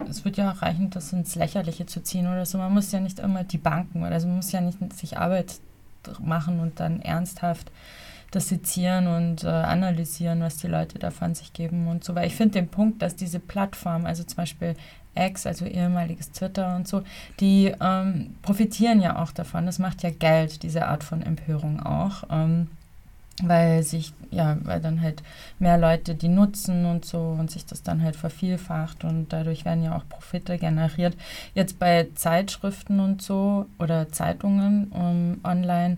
[0.10, 2.58] es wird ja auch reichen, das ins Lächerliche zu ziehen oder so.
[2.58, 5.60] Man muss ja nicht immer die Banken, oder also man muss ja nicht sich Arbeit
[6.20, 7.72] machen und dann ernsthaft
[8.32, 12.16] das sezieren und äh, analysieren, was die Leute davon sich geben und so.
[12.16, 14.76] Weil ich finde den Punkt, dass diese Plattform, also zum Beispiel
[15.16, 17.04] X, also ehemaliges Twitter und so,
[17.40, 19.66] die ähm, profitieren ja auch davon.
[19.66, 22.24] Das macht ja Geld, diese Art von Empörung auch.
[22.30, 22.68] Ähm,
[23.44, 25.22] weil sich, ja, weil dann halt
[25.60, 29.84] mehr Leute die nutzen und so und sich das dann halt vervielfacht und dadurch werden
[29.84, 31.18] ja auch Profite generiert.
[31.54, 35.98] Jetzt bei Zeitschriften und so oder Zeitungen um, ähm, online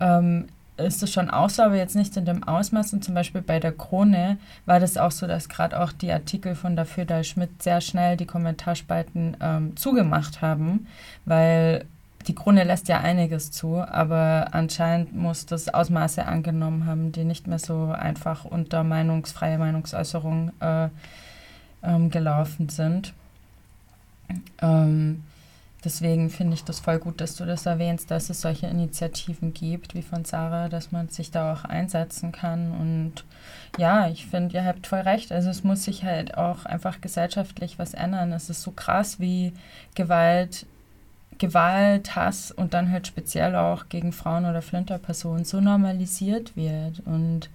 [0.00, 2.92] ähm, ist es schon auch so, aber jetzt nicht in dem Ausmaß.
[2.92, 6.54] Und zum Beispiel bei der Krone war das auch so, dass gerade auch die Artikel
[6.54, 10.86] von der Föder Schmidt sehr schnell die Kommentarspalten ähm, zugemacht haben,
[11.24, 11.84] weil
[12.26, 17.46] die Krone lässt ja einiges zu, aber anscheinend muss das Ausmaße angenommen haben, die nicht
[17.48, 20.88] mehr so einfach unter meinungsfreie Meinungsäußerung äh,
[21.82, 23.12] ähm, gelaufen sind.
[24.60, 25.24] Ähm,
[25.84, 29.94] Deswegen finde ich das voll gut, dass du das erwähnst, dass es solche Initiativen gibt,
[29.94, 32.70] wie von Sarah, dass man sich da auch einsetzen kann.
[32.70, 33.24] Und
[33.78, 35.32] ja, ich finde, ihr habt voll recht.
[35.32, 38.32] Also es muss sich halt auch einfach gesellschaftlich was ändern.
[38.32, 39.54] Es ist so krass, wie
[39.96, 40.66] Gewalt,
[41.38, 47.50] Gewalt, Hass und dann halt speziell auch gegen Frauen oder Flinterpersonen so normalisiert wird und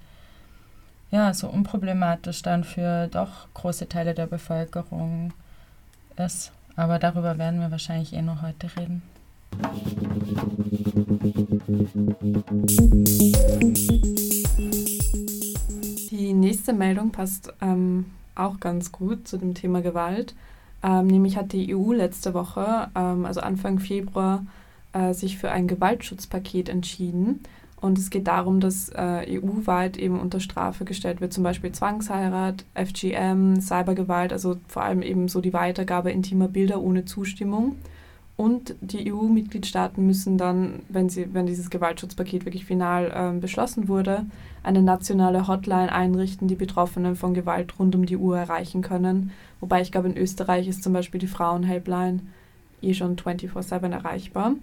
[1.12, 5.32] ja, so unproblematisch dann für doch große Teile der Bevölkerung
[6.18, 6.52] ist.
[6.78, 9.02] Aber darüber werden wir wahrscheinlich eh noch heute reden.
[16.12, 20.36] Die nächste Meldung passt ähm, auch ganz gut zu dem Thema Gewalt.
[20.84, 24.46] Ähm, nämlich hat die EU letzte Woche, ähm, also Anfang Februar,
[24.94, 27.42] äh, sich für ein Gewaltschutzpaket entschieden.
[27.80, 32.66] Und es geht darum, dass äh, EU-weit eben unter Strafe gestellt wird, zum Beispiel Zwangsheirat,
[32.74, 37.76] FGM, Cybergewalt, also vor allem eben so die Weitergabe intimer Bilder ohne Zustimmung.
[38.36, 44.26] Und die EU-Mitgliedstaaten müssen dann, wenn, sie, wenn dieses Gewaltschutzpaket wirklich final äh, beschlossen wurde,
[44.62, 49.32] eine nationale Hotline einrichten, die Betroffenen von Gewalt rund um die Uhr erreichen können.
[49.60, 52.20] Wobei ich glaube, in Österreich ist zum Beispiel die Frauenhelpline
[52.82, 54.54] eh schon 24-7 erreichbar.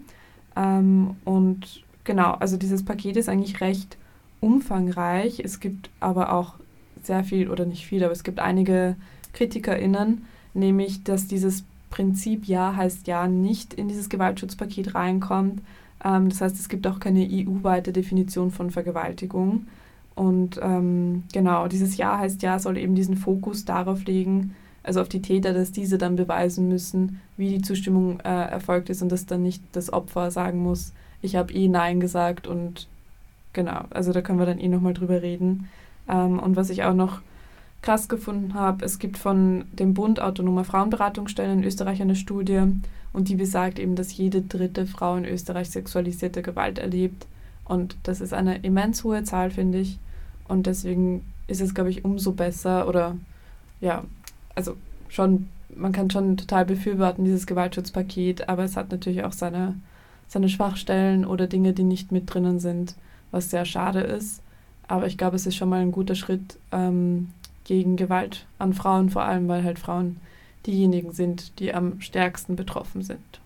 [0.55, 3.97] Ähm, und genau, also dieses Paket ist eigentlich recht
[4.39, 5.39] umfangreich.
[5.39, 6.55] Es gibt aber auch
[7.03, 8.95] sehr viel, oder nicht viel, aber es gibt einige
[9.33, 15.61] KritikerInnen, nämlich, dass dieses Prinzip Ja heißt Ja nicht in dieses Gewaltschutzpaket reinkommt.
[16.03, 19.67] Ähm, das heißt, es gibt auch keine EU-weite Definition von Vergewaltigung.
[20.15, 25.09] Und ähm, genau, dieses Ja heißt Ja soll eben diesen Fokus darauf legen, also auf
[25.09, 29.25] die Täter, dass diese dann beweisen müssen, wie die Zustimmung äh, erfolgt ist und dass
[29.25, 30.93] dann nicht das Opfer sagen muss,
[31.25, 32.87] ich habe eh Nein gesagt und
[33.53, 35.69] genau, also da können wir dann eh nochmal drüber reden.
[36.07, 37.21] Ähm, und was ich auch noch
[37.81, 42.61] krass gefunden habe, es gibt von dem Bund Autonomer Frauenberatungsstellen in Österreich eine Studie
[43.13, 47.27] und die besagt eben, dass jede dritte Frau in Österreich sexualisierte Gewalt erlebt.
[47.63, 49.99] Und das ist eine immens hohe Zahl, finde ich.
[50.47, 53.15] Und deswegen ist es, glaube ich, umso besser oder
[53.81, 54.03] ja,
[54.55, 54.75] also
[55.09, 59.75] schon, man kann schon total befürworten, dieses Gewaltschutzpaket, aber es hat natürlich auch seine
[60.27, 62.95] seine Schwachstellen oder Dinge, die nicht mit drinnen sind,
[63.31, 64.41] was sehr schade ist.
[64.87, 67.29] Aber ich glaube, es ist schon mal ein guter Schritt ähm,
[67.63, 70.17] gegen Gewalt an Frauen, vor allem weil halt Frauen
[70.65, 73.39] diejenigen sind, die am stärksten betroffen sind.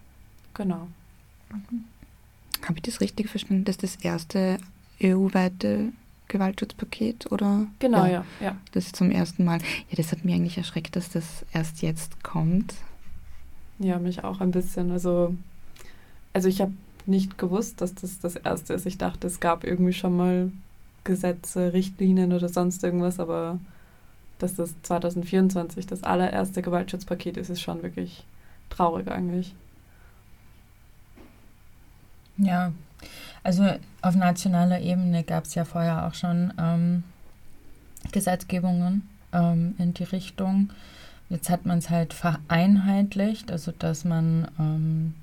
[0.54, 0.88] Genau.
[1.52, 1.86] Mhm.
[2.63, 4.58] Habe ich das richtig verstanden, dass das erste
[5.02, 5.94] EU-weite
[6.28, 7.68] Gewaltschutzpaket oder?
[7.80, 8.56] Genau, ja, ja, ja.
[8.74, 9.60] Das ist zum ersten Mal.
[9.89, 12.76] Ja, das hat mich eigentlich erschreckt, dass das erst jetzt kommt.
[13.80, 14.92] Ja, mich auch ein bisschen.
[14.92, 15.36] Also
[16.34, 16.74] also ich habe
[17.06, 18.86] nicht gewusst, dass das das erste ist.
[18.86, 20.52] Ich dachte, es gab irgendwie schon mal
[21.04, 23.60] Gesetze, Richtlinien oder sonst irgendwas, aber
[24.38, 28.24] dass das 2024 das allererste Gewaltschutzpaket ist, ist schon wirklich
[28.70, 29.54] traurig eigentlich.
[32.38, 32.72] Ja,
[33.44, 33.65] also
[34.02, 37.04] auf nationaler Ebene gab es ja vorher auch schon ähm,
[38.12, 40.70] Gesetzgebungen ähm, in die Richtung.
[41.30, 45.13] Jetzt hat man es halt vereinheitlicht, also dass man ähm,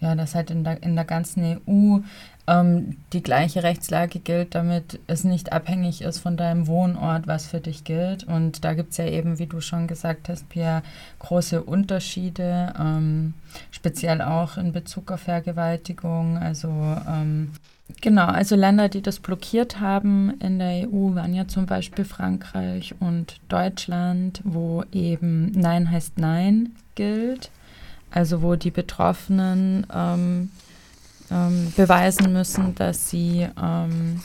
[0.00, 2.00] ja, dass halt in der, in der ganzen EU
[2.46, 7.60] ähm, die gleiche Rechtslage gilt, damit es nicht abhängig ist von deinem Wohnort, was für
[7.60, 8.24] dich gilt.
[8.24, 10.82] Und da gibt es ja eben, wie du schon gesagt hast, Pierre,
[11.20, 13.34] große Unterschiede, ähm,
[13.70, 16.36] speziell auch in Bezug auf Vergewaltigung.
[16.36, 17.52] Also ähm,
[18.02, 22.94] genau, also Länder, die das blockiert haben in der EU, waren ja zum Beispiel Frankreich
[23.00, 27.50] und Deutschland, wo eben Nein heißt Nein gilt.
[28.14, 30.50] Also wo die Betroffenen ähm,
[31.32, 34.22] ähm, beweisen müssen, dass sie ähm,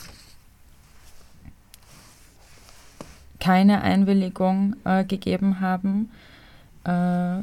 [3.40, 6.10] keine Einwilligung äh, gegeben haben
[6.84, 7.42] äh,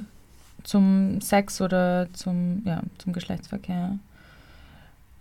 [0.63, 3.97] zum Sex oder zum, ja, zum Geschlechtsverkehr.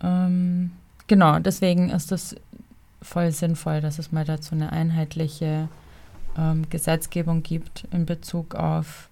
[0.01, 0.71] Ähm,
[1.07, 2.37] genau, deswegen ist es
[3.01, 5.67] voll sinnvoll, dass es mal dazu eine einheitliche
[6.37, 9.09] ähm, Gesetzgebung gibt in Bezug auf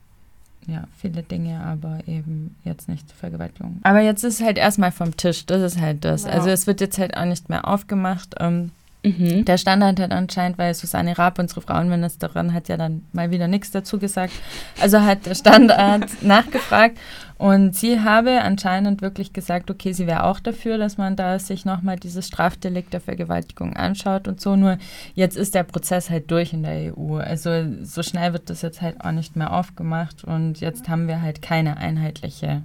[0.67, 3.79] ja, viele Dinge, aber eben jetzt nicht Vergewaltigung.
[3.83, 6.23] Aber jetzt ist halt erstmal vom Tisch, das ist halt das.
[6.23, 6.31] Ja.
[6.31, 8.35] Also es wird jetzt halt auch nicht mehr aufgemacht.
[8.39, 8.71] Ähm,
[9.05, 9.45] Mhm.
[9.45, 13.69] der Standard hat anscheinend, weil Susanne Raab, unsere Frauenministerin, hat ja dann mal wieder nichts
[13.69, 14.33] dazu gesagt.
[14.81, 16.97] Also hat der Standard nachgefragt
[17.37, 21.65] und sie habe anscheinend wirklich gesagt, okay, sie wäre auch dafür, dass man da sich
[21.65, 24.55] nochmal dieses Strafdelikt der Vergewaltigung anschaut und so.
[24.55, 24.79] Nur
[25.13, 27.17] jetzt ist der Prozess halt durch in der EU.
[27.17, 27.51] Also
[27.83, 31.43] so schnell wird das jetzt halt auch nicht mehr aufgemacht und jetzt haben wir halt
[31.43, 32.63] keine einheitliche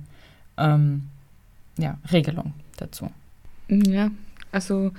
[0.56, 1.08] ähm,
[1.76, 3.10] ja, Regelung dazu.
[3.68, 4.10] Ja,
[4.52, 4.92] also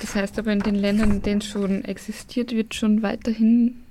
[0.00, 3.82] das heißt aber in den Ländern, in denen es schon existiert, wird schon weiterhin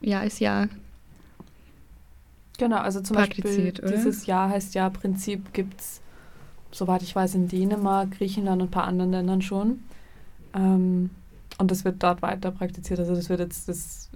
[0.00, 0.68] Jahr ist Jahr.
[2.58, 3.92] Genau, also zum Beispiel oder?
[3.92, 6.00] dieses Jahr heißt Ja-Prinzip gibt es,
[6.70, 9.80] soweit ich weiß, in Dänemark, Griechenland und ein paar anderen Ländern schon.
[10.54, 11.10] Ähm,
[11.58, 13.00] und das wird dort weiter praktiziert.
[13.00, 14.10] Also das wird jetzt, das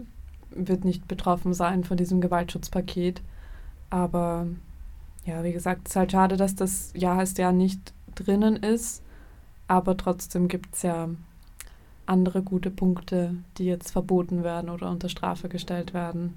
[0.50, 3.22] wird nicht betroffen sein von diesem Gewaltschutzpaket.
[3.90, 4.46] Aber
[5.24, 9.02] ja, wie gesagt, es ist halt schade, dass das Ja heißt Ja nicht drinnen ist.
[9.68, 11.08] Aber trotzdem gibt es ja
[12.06, 16.36] andere gute Punkte, die jetzt verboten werden oder unter Strafe gestellt werden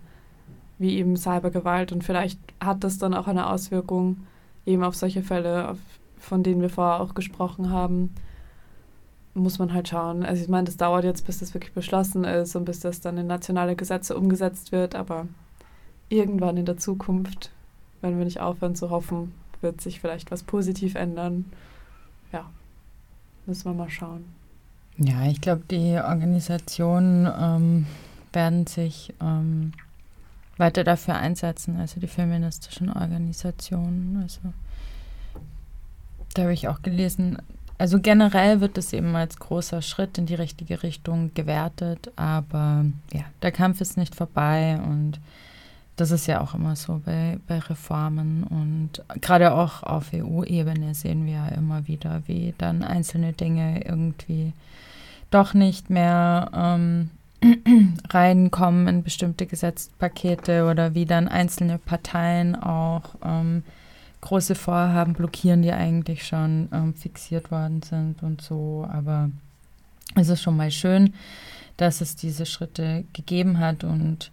[0.79, 1.91] wie eben Cybergewalt.
[1.91, 4.25] Und vielleicht hat das dann auch eine Auswirkung
[4.65, 5.77] eben auf solche Fälle, auf,
[6.17, 8.15] von denen wir vorher auch gesprochen haben.
[9.35, 10.23] Muss man halt schauen.
[10.23, 13.17] Also ich meine, das dauert jetzt, bis das wirklich beschlossen ist und bis das dann
[13.17, 14.95] in nationale Gesetze umgesetzt wird.
[14.95, 15.27] Aber
[16.07, 17.51] irgendwann in der Zukunft,
[18.01, 21.45] wenn wir nicht aufhören zu hoffen, wird sich vielleicht was positiv ändern.
[22.31, 22.49] Ja,
[23.49, 24.23] müssen wir mal schauen.
[24.97, 27.85] Ja, ich glaube, die Organisationen ähm,
[28.31, 29.73] werden sich ähm,
[30.57, 34.19] weiter dafür einsetzen, also die feministischen Organisationen.
[34.21, 34.39] Also
[36.33, 37.37] da habe ich auch gelesen,
[37.77, 43.23] also generell wird es eben als großer Schritt in die richtige Richtung gewertet, aber ja,
[43.41, 45.19] der Kampf ist nicht vorbei und
[45.99, 51.25] das ist ja auch immer so bei, bei Reformen und gerade auch auf EU-Ebene sehen
[51.25, 54.53] wir ja immer wieder, wie dann einzelne Dinge irgendwie
[55.29, 57.09] doch nicht mehr ähm,
[58.09, 63.63] reinkommen in bestimmte Gesetzpakete oder wie dann einzelne Parteien auch ähm,
[64.21, 68.87] große Vorhaben blockieren, die eigentlich schon ähm, fixiert worden sind und so.
[68.91, 69.29] Aber
[70.15, 71.13] es ist schon mal schön,
[71.77, 74.31] dass es diese Schritte gegeben hat und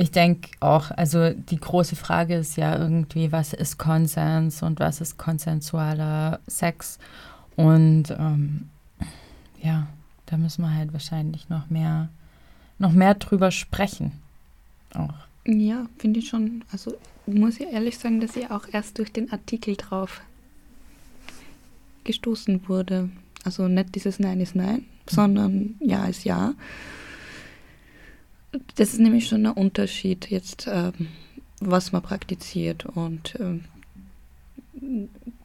[0.00, 5.02] ich denke auch, also die große Frage ist ja irgendwie, was ist Konsens und was
[5.02, 6.98] ist konsensualer Sex
[7.54, 8.70] und ähm,
[9.62, 9.88] ja,
[10.24, 12.08] da müssen wir halt wahrscheinlich noch mehr
[12.78, 14.12] noch mehr drüber sprechen.
[14.94, 15.12] Auch.
[15.44, 16.64] Ja, finde ich schon.
[16.72, 20.22] Also muss ich ehrlich sagen, dass ich auch erst durch den Artikel drauf
[22.04, 23.10] gestoßen wurde.
[23.44, 26.54] Also nicht dieses Nein ist Nein, sondern Ja ist Ja.
[28.74, 31.08] Das ist nämlich schon ein Unterschied jetzt, ähm,
[31.60, 32.86] was man praktiziert.
[32.86, 33.64] Und ähm,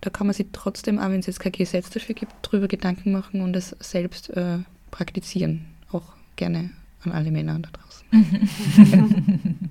[0.01, 3.11] da kann man sich trotzdem, auch wenn es jetzt kein Gesetz dafür gibt, drüber Gedanken
[3.11, 4.59] machen und es selbst äh,
[4.91, 5.65] praktizieren.
[5.91, 6.71] Auch gerne
[7.03, 8.05] an alle Männer da draußen.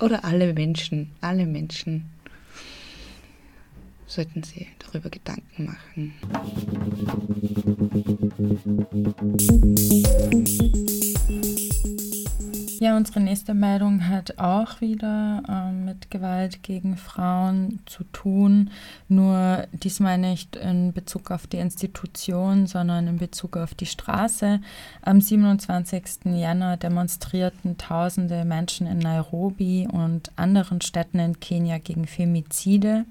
[0.00, 2.06] Oder alle Menschen, alle Menschen
[4.06, 6.14] sollten sie darüber Gedanken machen.
[12.80, 18.70] Ja, unsere nächste Meldung hat auch wieder ähm, mit Gewalt gegen Frauen zu tun,
[19.08, 24.60] nur diesmal nicht in Bezug auf die Institution, sondern in Bezug auf die Straße.
[25.02, 26.24] Am 27.
[26.36, 33.04] Januar demonstrierten tausende Menschen in Nairobi und anderen Städten in Kenia gegen Femizide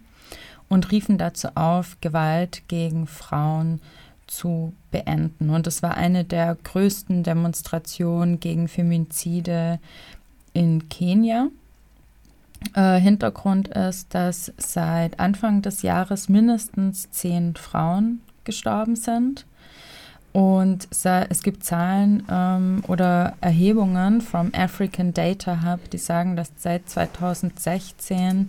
[0.70, 4.03] und riefen dazu auf, Gewalt gegen Frauen zu
[4.92, 5.50] beenden.
[5.50, 9.80] Und es war eine der größten Demonstrationen gegen Femizide
[10.54, 11.48] in Kenia.
[12.76, 19.46] Äh, Hintergrund ist, dass seit Anfang des Jahres mindestens zehn Frauen gestorben sind.
[20.32, 26.90] Und es gibt Zahlen ähm, oder Erhebungen vom African Data Hub, die sagen, dass seit
[26.90, 28.48] 2016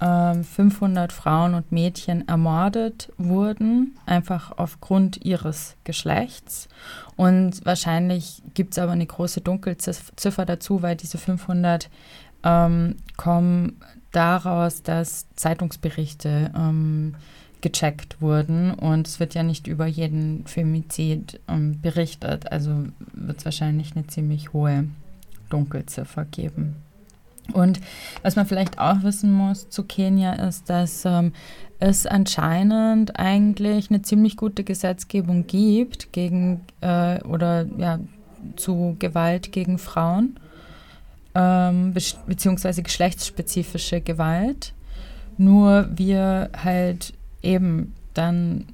[0.00, 6.68] 500 Frauen und Mädchen ermordet wurden, einfach aufgrund ihres Geschlechts.
[7.16, 11.90] Und wahrscheinlich gibt es aber eine große Dunkelziffer dazu, weil diese 500
[12.44, 13.80] ähm, kommen
[14.12, 17.16] daraus, dass Zeitungsberichte ähm,
[17.60, 23.44] gecheckt wurden und es wird ja nicht über jeden Femizid ähm, berichtet, also wird es
[23.44, 24.84] wahrscheinlich eine ziemlich hohe
[25.50, 26.76] Dunkelziffer geben.
[27.52, 27.80] Und
[28.22, 31.32] was man vielleicht auch wissen muss zu Kenia ist, dass ähm,
[31.80, 38.00] es anscheinend eigentlich eine ziemlich gute Gesetzgebung gibt gegen äh, oder ja
[38.56, 40.38] zu Gewalt gegen Frauen
[41.34, 44.72] ähm, be beziehungsweise geschlechtsspezifische Gewalt.
[45.36, 48.66] Nur wir halt eben dann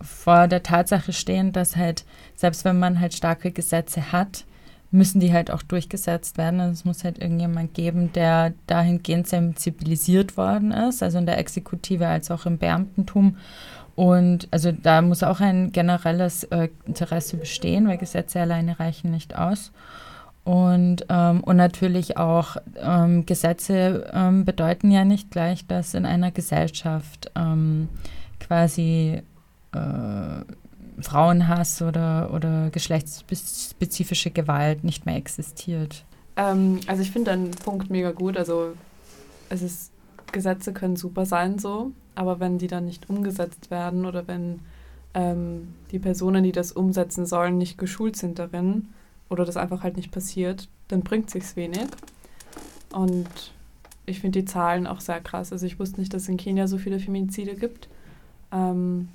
[0.00, 2.04] vor der Tatsache stehen, dass halt
[2.36, 4.44] selbst wenn man halt starke Gesetze hat,
[4.92, 6.60] müssen die halt auch durchgesetzt werden.
[6.60, 12.06] Also es muss halt irgendjemand geben, der dahingehend sensibilisiert worden ist, also in der Exekutive
[12.06, 13.36] als auch im Beamtentum.
[13.94, 19.36] Und also da muss auch ein generelles äh, Interesse bestehen, weil Gesetze alleine reichen nicht
[19.36, 19.72] aus.
[20.44, 26.32] Und, ähm, und natürlich auch ähm, Gesetze ähm, bedeuten ja nicht gleich, dass in einer
[26.32, 27.88] Gesellschaft ähm,
[28.40, 29.22] quasi
[29.72, 29.78] äh,
[31.00, 36.04] Frauenhass oder, oder geschlechtsspezifische Gewalt nicht mehr existiert.
[36.36, 38.36] Ähm, also ich finde deinen Punkt mega gut.
[38.36, 38.74] Also
[39.48, 39.90] es ist,
[40.30, 44.60] Gesetze können super sein so, aber wenn die dann nicht umgesetzt werden oder wenn
[45.14, 48.88] ähm, die Personen, die das umsetzen sollen, nicht geschult sind darin
[49.28, 51.86] oder das einfach halt nicht passiert, dann bringt sich's wenig.
[52.92, 53.52] Und
[54.06, 55.52] ich finde die Zahlen auch sehr krass.
[55.52, 57.88] Also ich wusste nicht, dass es in Kenia so viele Femizide gibt.
[58.52, 59.08] Ähm,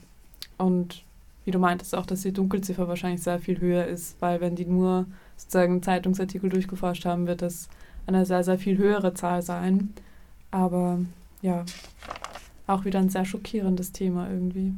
[0.57, 1.03] und
[1.47, 4.65] wie du meintest, auch, dass die Dunkelziffer wahrscheinlich sehr viel höher ist, weil wenn die
[4.65, 5.05] nur
[5.37, 7.69] sozusagen Zeitungsartikel durchgeforscht haben, wird das
[8.05, 9.93] eine sehr, sehr viel höhere Zahl sein.
[10.51, 10.99] Aber
[11.41, 11.63] ja,
[12.67, 14.73] auch wieder ein sehr schockierendes Thema irgendwie.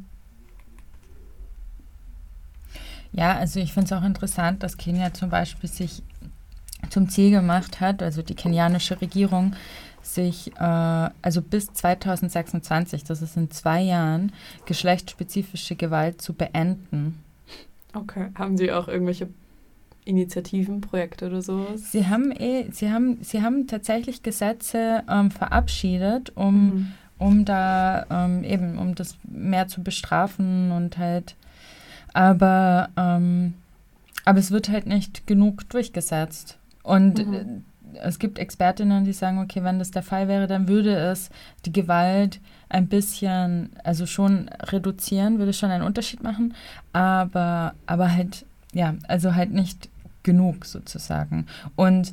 [3.12, 6.04] Ja, also ich finde es auch interessant, dass Kenia zum Beispiel sich
[6.88, 9.56] zum Ziel gemacht hat, also die kenianische Regierung,
[10.14, 14.32] sich äh, also bis 2026, das ist in zwei Jahren,
[14.66, 17.22] geschlechtsspezifische Gewalt zu beenden.
[17.94, 18.28] Okay.
[18.34, 19.28] Haben Sie auch irgendwelche
[20.04, 21.92] Initiativen, Projekte oder sowas?
[21.92, 26.92] Sie haben, eh, sie haben, sie haben tatsächlich Gesetze ähm, verabschiedet, um, mhm.
[27.18, 31.36] um da ähm, eben, um das mehr zu bestrafen und halt,
[32.12, 33.54] aber, ähm,
[34.24, 36.58] aber es wird halt nicht genug durchgesetzt.
[36.82, 37.64] Und mhm
[38.02, 41.30] es gibt Expertinnen, die sagen, okay, wenn das der Fall wäre, dann würde es
[41.64, 46.54] die Gewalt ein bisschen, also schon reduzieren, würde schon einen Unterschied machen,
[46.92, 49.88] aber, aber halt, ja, also halt nicht
[50.22, 51.46] genug sozusagen.
[51.76, 52.12] Und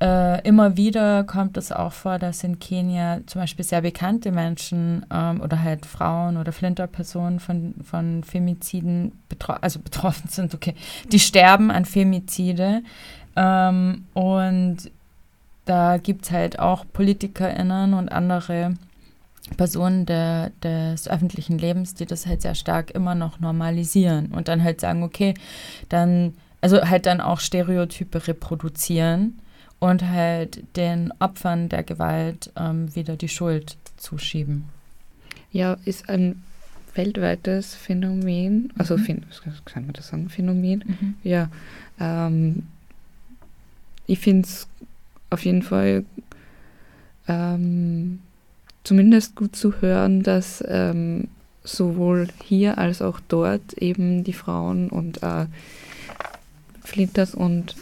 [0.00, 5.06] äh, immer wieder kommt es auch vor, dass in Kenia zum Beispiel sehr bekannte Menschen
[5.10, 10.74] ähm, oder halt Frauen oder Flinterpersonen von, von Femiziden betro also betroffen sind, okay,
[11.12, 12.82] die sterben an Femizide.
[13.36, 14.90] Ähm, und
[15.64, 18.74] da gibt es halt auch PolitikerInnen und andere
[19.56, 24.62] Personen der, des öffentlichen Lebens, die das halt sehr stark immer noch normalisieren und dann
[24.62, 25.34] halt sagen, okay,
[25.88, 29.38] dann, also halt dann auch Stereotype reproduzieren
[29.80, 34.64] und halt den Opfern der Gewalt ähm, wieder die Schuld zuschieben.
[35.52, 36.42] Ja, ist ein
[36.94, 39.22] weltweites Phänomen, also mhm.
[39.64, 40.84] kann man das sagen, Phänomen?
[40.86, 41.14] Mhm.
[41.22, 41.48] Ja,
[42.00, 42.66] ähm,
[44.06, 44.68] ich finde es
[45.34, 46.04] auf jeden Fall
[47.28, 48.20] ähm,
[48.84, 51.28] zumindest gut zu hören, dass ähm,
[51.62, 55.46] sowohl hier als auch dort eben die Frauen und äh,
[56.82, 57.74] Flinters und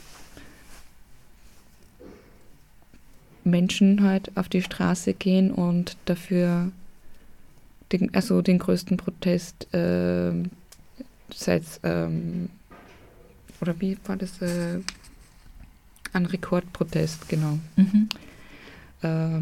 [3.44, 6.70] Menschen halt auf die Straße gehen und dafür
[7.90, 10.32] den, also den größten Protest äh,
[11.34, 12.48] seit ähm,
[13.60, 14.80] oder wie war das äh,
[16.12, 17.58] ein Rekordprotest, genau.
[17.76, 18.08] Mhm.
[19.02, 19.40] Äh,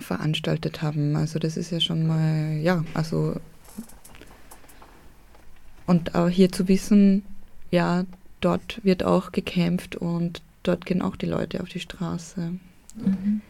[0.00, 1.16] veranstaltet haben.
[1.16, 3.36] Also das ist ja schon mal, ja, also
[5.86, 7.24] und auch hier zu wissen,
[7.70, 8.04] ja,
[8.40, 12.52] dort wird auch gekämpft und dort gehen auch die Leute auf die Straße.
[12.94, 13.40] Mhm.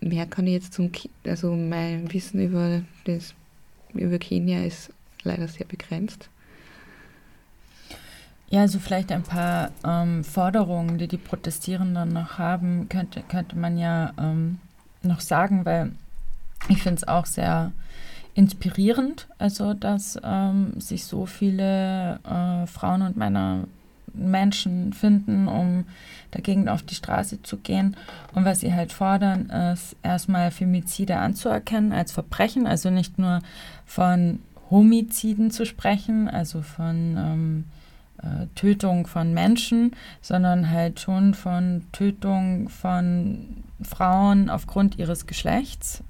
[0.00, 3.34] Mehr kann ich jetzt zum, Ki also mein Wissen über das
[3.94, 4.90] über Kenia ist
[5.22, 6.28] leider sehr begrenzt.
[8.50, 13.78] Ja, also vielleicht ein paar ähm, Forderungen, die die Protestierenden noch haben, könnte, könnte man
[13.78, 14.58] ja ähm,
[15.02, 15.92] noch sagen, weil
[16.68, 17.72] ich finde es auch sehr
[18.34, 23.64] inspirierend, also dass ähm, sich so viele äh, Frauen und Männer
[24.12, 25.84] Menschen finden, um
[26.30, 27.96] dagegen auf die Straße zu gehen.
[28.32, 33.40] Und was sie halt fordern, ist erstmal Femizide anzuerkennen als Verbrechen, also nicht nur
[33.84, 34.38] von
[34.70, 37.64] Homiziden zu sprechen, also von ähm,
[38.24, 46.02] äh, Tötung von Menschen, sondern halt schon von Tötung von Frauen aufgrund ihres Geschlechts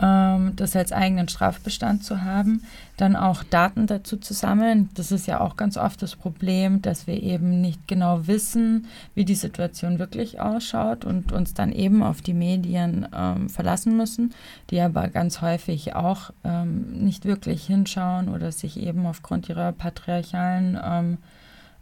[0.00, 2.62] ähm, das als eigenen Strafbestand zu haben,
[2.96, 4.88] dann auch Daten dazu zu sammeln.
[4.94, 9.24] Das ist ja auch ganz oft das Problem, dass wir eben nicht genau wissen, wie
[9.24, 14.32] die Situation wirklich ausschaut und uns dann eben auf die Medien ähm, verlassen müssen,
[14.70, 20.78] die aber ganz häufig auch ähm, nicht wirklich hinschauen oder sich eben aufgrund ihrer patriarchalen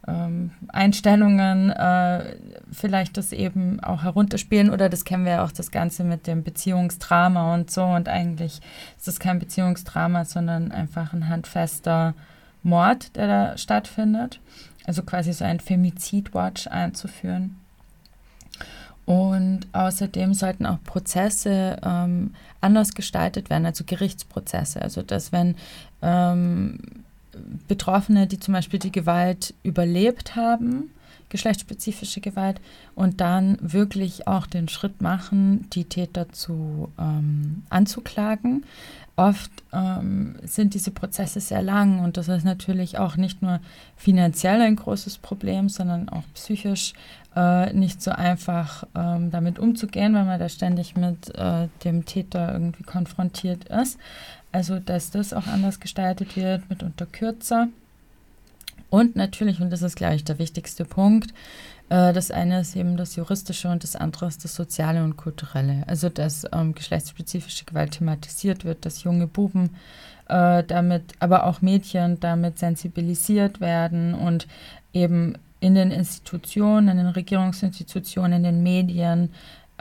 [0.07, 2.35] ähm, Einstellungen äh,
[2.71, 6.43] vielleicht das eben auch herunterspielen oder das kennen wir ja auch das Ganze mit dem
[6.43, 8.61] Beziehungsdrama und so und eigentlich
[8.97, 12.15] ist es kein Beziehungsdrama, sondern einfach ein handfester
[12.63, 14.39] Mord, der da stattfindet.
[14.85, 17.57] Also quasi so ein Femizid-Watch einzuführen.
[19.05, 24.81] Und außerdem sollten auch Prozesse ähm, anders gestaltet werden, also Gerichtsprozesse.
[24.81, 25.55] Also dass wenn
[26.01, 26.79] ähm,
[27.67, 30.91] Betroffene, die zum Beispiel die Gewalt überlebt haben,
[31.29, 32.59] geschlechtsspezifische Gewalt,
[32.93, 38.65] und dann wirklich auch den Schritt machen, die Täter zu ähm, anzuklagen.
[39.15, 43.59] Oft ähm, sind diese Prozesse sehr lang und das ist natürlich auch nicht nur
[43.95, 46.93] finanziell ein großes Problem, sondern auch psychisch
[47.35, 52.51] äh, nicht so einfach ähm, damit umzugehen, wenn man da ständig mit äh, dem Täter
[52.51, 53.97] irgendwie konfrontiert ist.
[54.51, 57.69] Also, dass das auch anders gestaltet wird, mitunter kürzer.
[58.89, 61.31] Und natürlich, und das ist, glaube ich, der wichtigste Punkt,
[61.89, 65.83] äh, das eine ist eben das Juristische und das andere ist das Soziale und Kulturelle.
[65.87, 69.71] Also, dass ähm, geschlechtsspezifische Gewalt thematisiert wird, dass junge Buben
[70.27, 74.47] äh, damit, aber auch Mädchen damit sensibilisiert werden und
[74.93, 79.29] eben in den Institutionen, in den Regierungsinstitutionen, in den Medien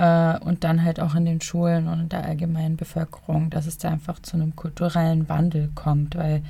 [0.01, 3.77] äh, und dann halt auch in den Schulen und in der allgemeinen Bevölkerung, dass es
[3.77, 6.43] da einfach zu einem kulturellen Wandel kommt, weil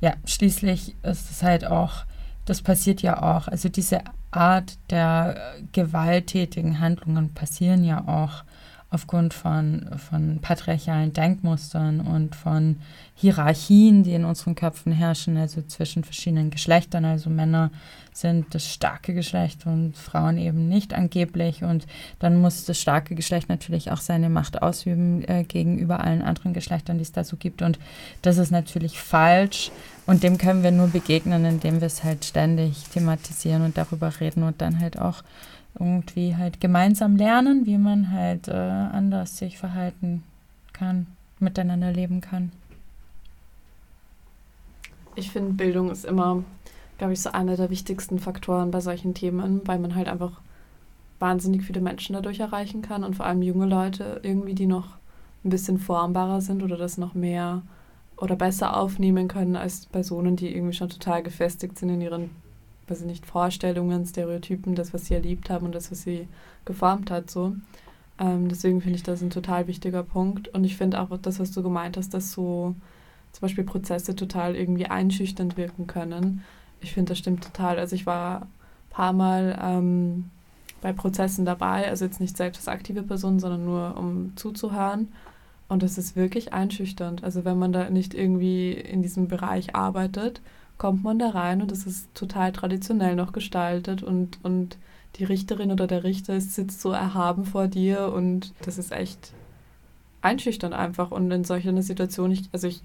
[0.00, 2.04] ja, schließlich ist es halt auch,
[2.46, 4.00] das passiert ja auch, also diese
[4.32, 5.36] Art der
[5.72, 8.42] gewalttätigen Handlungen passieren ja auch
[8.90, 12.76] aufgrund von, von patriarchalen Denkmustern und von
[13.14, 17.04] Hierarchien, die in unseren Köpfen herrschen, also zwischen verschiedenen Geschlechtern.
[17.04, 17.70] Also Männer
[18.12, 21.62] sind das starke Geschlecht und Frauen eben nicht angeblich.
[21.62, 21.86] Und
[22.18, 26.98] dann muss das starke Geschlecht natürlich auch seine Macht ausüben äh, gegenüber allen anderen Geschlechtern,
[26.98, 27.62] die es da so gibt.
[27.62, 27.78] Und
[28.22, 29.70] das ist natürlich falsch.
[30.06, 34.42] Und dem können wir nur begegnen, indem wir es halt ständig thematisieren und darüber reden
[34.42, 35.22] und dann halt auch
[35.78, 40.22] irgendwie halt gemeinsam lernen, wie man halt äh, anders sich verhalten
[40.72, 41.06] kann,
[41.38, 42.52] miteinander leben kann.
[45.14, 46.44] Ich finde, Bildung ist immer,
[46.98, 50.40] glaube ich, so einer der wichtigsten Faktoren bei solchen Themen, weil man halt einfach
[51.18, 54.96] wahnsinnig viele Menschen dadurch erreichen kann und vor allem junge Leute irgendwie, die noch
[55.44, 57.62] ein bisschen formbarer sind oder das noch mehr
[58.16, 62.30] oder besser aufnehmen können als Personen, die irgendwie schon total gefestigt sind in ihren
[62.90, 66.28] weiß ich nicht, Vorstellungen, Stereotypen, das, was sie erlebt haben und das, was sie
[66.64, 67.30] geformt hat.
[67.30, 67.54] So.
[68.18, 70.48] Ähm, deswegen finde ich das ein total wichtiger Punkt.
[70.48, 72.74] Und ich finde auch das, was du gemeint hast, dass so
[73.32, 76.42] zum Beispiel Prozesse total irgendwie einschüchternd wirken können.
[76.80, 77.78] Ich finde, das stimmt total.
[77.78, 78.48] Also ich war ein
[78.90, 80.30] paar Mal ähm,
[80.80, 85.08] bei Prozessen dabei, also jetzt nicht selbst als aktive Person, sondern nur um zuzuhören.
[85.68, 87.22] Und das ist wirklich einschüchternd.
[87.22, 90.40] Also wenn man da nicht irgendwie in diesem Bereich arbeitet,
[90.80, 94.78] kommt man da rein und es ist total traditionell noch gestaltet und, und
[95.16, 99.34] die Richterin oder der Richter sitzt so erhaben vor dir und das ist echt
[100.22, 101.10] einschüchternd einfach.
[101.10, 102.80] Und in solch einer Situation, ich, also ich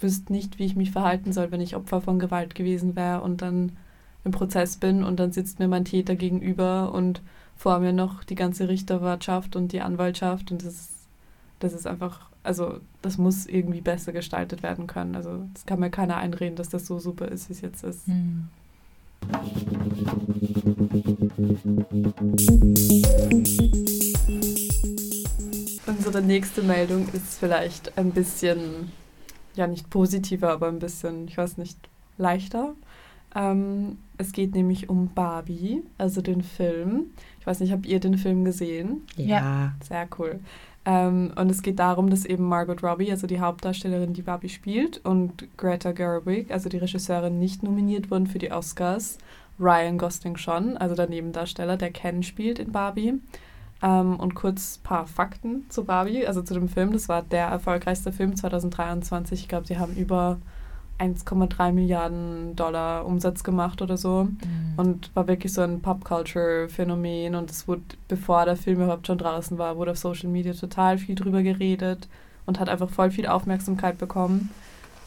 [0.00, 3.42] wüsste nicht, wie ich mich verhalten soll, wenn ich Opfer von Gewalt gewesen wäre und
[3.42, 3.72] dann
[4.22, 7.22] im Prozess bin und dann sitzt mir mein Täter gegenüber und
[7.56, 10.90] vor mir noch die ganze Richterwirtschaft und die Anwaltschaft und das
[11.58, 15.14] das ist einfach also das muss irgendwie besser gestaltet werden können.
[15.14, 18.08] Also das kann mir keiner einreden, dass das so super ist, wie es jetzt ist.
[18.08, 18.48] Mhm.
[25.86, 28.90] Unsere nächste Meldung ist vielleicht ein bisschen,
[29.54, 31.78] ja nicht positiver, aber ein bisschen, ich weiß nicht,
[32.18, 32.74] leichter.
[33.34, 37.06] Ähm, es geht nämlich um Barbie, also den Film.
[37.40, 39.02] Ich weiß nicht, habt ihr den Film gesehen?
[39.16, 39.74] Ja.
[39.82, 40.40] Sehr cool.
[40.84, 45.04] Ähm, und es geht darum, dass eben Margot Robbie, also die Hauptdarstellerin, die Barbie spielt,
[45.04, 49.18] und Greta Gerwig, also die Regisseurin, nicht nominiert wurden für die Oscars.
[49.60, 53.14] Ryan Gosling schon, also der Nebendarsteller, der Ken spielt in Barbie.
[53.82, 56.92] Ähm, und kurz ein paar Fakten zu Barbie, also zu dem Film.
[56.92, 59.40] Das war der erfolgreichste Film 2023.
[59.40, 60.38] Ich glaube, sie haben über
[61.02, 64.74] 1,3 Milliarden Dollar Umsatz gemacht oder so mhm.
[64.76, 69.58] und war wirklich so ein Pop-Culture-Phänomen und es wurde, bevor der Film überhaupt schon draußen
[69.58, 72.08] war, wurde auf Social Media total viel drüber geredet
[72.46, 74.50] und hat einfach voll viel Aufmerksamkeit bekommen.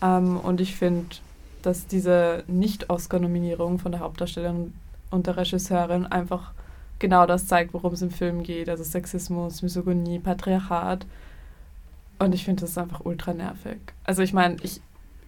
[0.01, 1.15] Ähm, und ich finde,
[1.61, 4.73] dass diese Nicht-Oscar-Nominierung von der Hauptdarstellerin
[5.09, 6.51] und der Regisseurin einfach
[6.99, 8.69] genau das zeigt, worum es im Film geht.
[8.69, 11.05] Also Sexismus, Misogynie, Patriarchat.
[12.19, 13.77] Und ich finde das einfach ultra nervig.
[14.03, 14.81] Also ich meine, ich,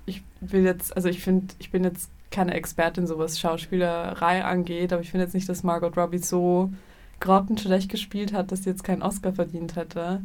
[0.08, 4.92] ich will jetzt, also ich finde, ich bin jetzt keine Expertin, so was Schauspielerei angeht,
[4.92, 6.72] aber ich finde jetzt nicht, dass Margot Robbie so
[7.20, 10.22] grottenschlecht gespielt hat, dass sie jetzt keinen Oscar verdient hätte.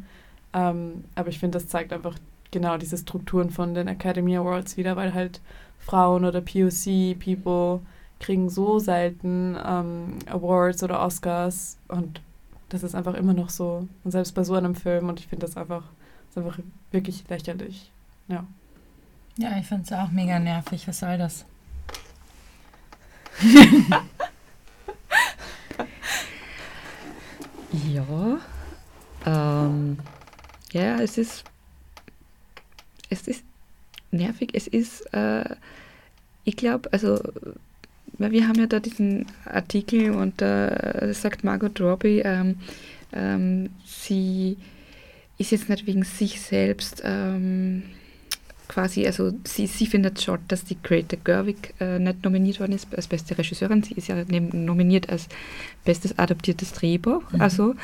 [0.55, 2.17] Ähm, aber ich finde, das zeigt einfach
[2.51, 5.41] genau diese Strukturen von den Academy Awards wieder, weil halt
[5.79, 7.81] Frauen oder POC-People
[8.21, 12.21] kriegen so selten ähm, Awards oder Oscars und
[12.69, 13.87] das ist einfach immer noch so.
[14.05, 15.85] Und selbst bei so einem Film und ich finde das einfach,
[16.29, 16.59] das einfach
[16.91, 17.91] wirklich lächerlich.
[18.29, 18.47] Ja.
[19.37, 20.87] Ja, ich finde es auch mega nervig.
[20.87, 21.45] Was soll das?
[27.89, 28.39] Ja.
[29.25, 29.99] Ähm,
[30.73, 31.45] ja, es ist.
[33.09, 33.45] Es ist
[34.11, 34.51] nervig.
[34.53, 35.03] Es ist.
[35.15, 35.45] Äh,
[36.45, 37.21] ich glaube, also.
[38.19, 42.61] Wir haben ja da diesen Artikel und da äh, sagt Margot Robbie, ähm,
[43.13, 44.59] ähm, sie
[45.39, 47.83] ist jetzt nicht wegen sich selbst ähm,
[48.73, 52.95] quasi, also sie, sie findet schon, dass die Greta Gerwig äh, nicht nominiert worden ist
[52.95, 53.83] als beste Regisseurin.
[53.83, 55.29] Sie ist ja nominiert als
[55.85, 57.41] bestes adaptiertes Drehbuch, mhm.
[57.41, 57.75] also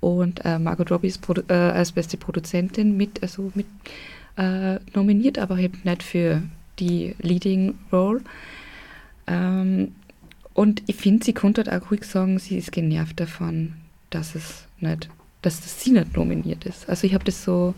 [0.00, 3.66] und äh, Margot Robbie ist Produ äh, als beste Produzentin mit, also mit
[4.36, 6.42] äh, nominiert, aber eben nicht für
[6.80, 8.20] die Leading Role.
[9.28, 9.92] Ähm,
[10.54, 13.74] und ich finde, sie konnte halt auch ruhig sagen, sie ist genervt davon,
[14.10, 15.08] dass es nicht,
[15.40, 16.88] dass das sie nicht nominiert ist.
[16.88, 17.74] Also ich habe das so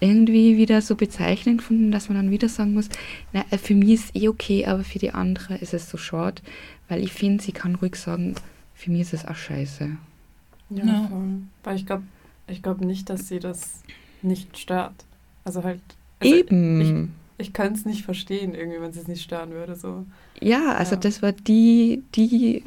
[0.00, 2.88] irgendwie wieder so bezeichnend gefunden, dass man dann wieder sagen muss,
[3.32, 5.98] na, äh, für mich ist es eh okay, aber für die andere ist es so
[5.98, 6.42] short,
[6.88, 8.34] weil ich finde, sie kann ruhig sagen,
[8.74, 9.90] für mich ist es auch scheiße.
[10.70, 11.08] Ja, ja.
[11.08, 11.42] voll.
[11.62, 12.04] Weil ich glaube
[12.46, 13.82] ich glaub nicht, dass sie das
[14.22, 14.94] nicht stört.
[15.44, 15.80] Also halt.
[16.18, 17.10] Also Eben.
[17.38, 19.76] Ich, ich kann es nicht verstehen, irgendwie, wenn sie es nicht stören würde.
[19.76, 20.04] So.
[20.40, 21.00] Ja, also ja.
[21.00, 22.64] das war die, die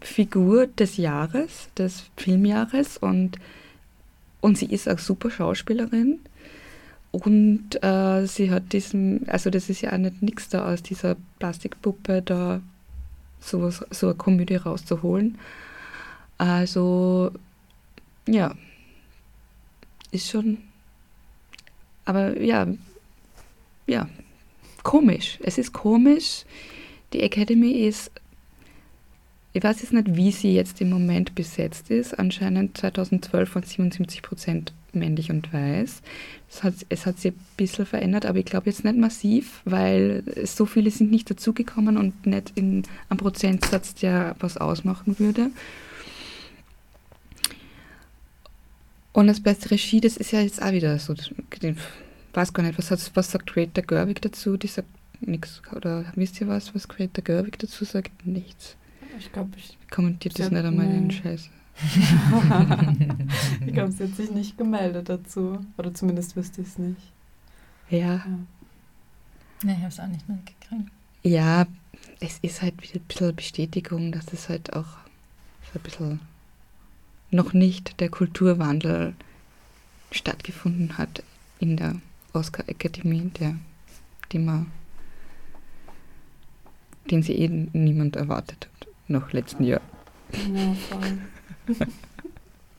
[0.00, 3.38] Figur des Jahres, des Filmjahres und,
[4.40, 6.18] und sie ist auch super Schauspielerin.
[7.12, 11.16] Und äh, sie hat diesen, also das ist ja auch nicht nichts da aus dieser
[11.38, 12.60] Plastikpuppe da
[13.40, 15.38] sowas, so eine Komödie rauszuholen.
[16.38, 17.32] Also
[18.28, 18.54] ja,
[20.12, 20.58] ist schon,
[22.04, 22.66] aber ja,
[23.86, 24.08] ja,
[24.82, 25.38] komisch.
[25.42, 26.44] Es ist komisch.
[27.12, 28.12] Die Academy ist
[29.52, 32.18] ich weiß jetzt nicht, wie sie jetzt im Moment besetzt ist.
[32.18, 36.02] Anscheinend 2012 waren 77 Prozent männlich und weiß.
[36.50, 40.24] Es hat, es hat sich ein bisschen verändert, aber ich glaube jetzt nicht massiv, weil
[40.44, 45.50] so viele sind nicht dazugekommen und nicht in einem Prozentsatz, der was ausmachen würde.
[49.12, 51.34] Und das beste Regie, das ist ja jetzt auch wieder so, ich
[52.32, 54.56] weiß gar nicht, was, hat, was sagt Greta Gerwig dazu?
[54.56, 54.88] Die sagt
[55.20, 55.62] nichts.
[55.74, 58.26] Oder wisst ihr was, was Greta Gerwig dazu sagt?
[58.26, 58.76] Nichts.
[59.18, 59.76] Ich glaube, ich.
[59.90, 61.50] Kommentiert das nicht einmal den Scheiß.
[63.66, 65.64] ich glaube, sie hat sich nicht gemeldet dazu.
[65.78, 67.00] Oder zumindest wüsste ich es nicht.
[67.88, 67.98] Ja.
[67.98, 68.26] ja.
[69.62, 70.90] Nee, ich habe es auch nicht mitgekriegt.
[71.22, 71.66] Ja,
[72.20, 74.86] es ist halt wieder ein bisschen Bestätigung, dass es halt auch
[75.72, 76.20] so ein bisschen
[77.30, 79.14] noch nicht der Kulturwandel
[80.10, 81.22] stattgefunden hat
[81.58, 81.96] in der
[82.32, 83.56] Oscar Akademie, der,
[84.32, 84.70] die man,
[87.10, 89.82] den sie eben eh niemand erwartet hat noch letzten Jahr.
[90.32, 91.18] Ja, voll.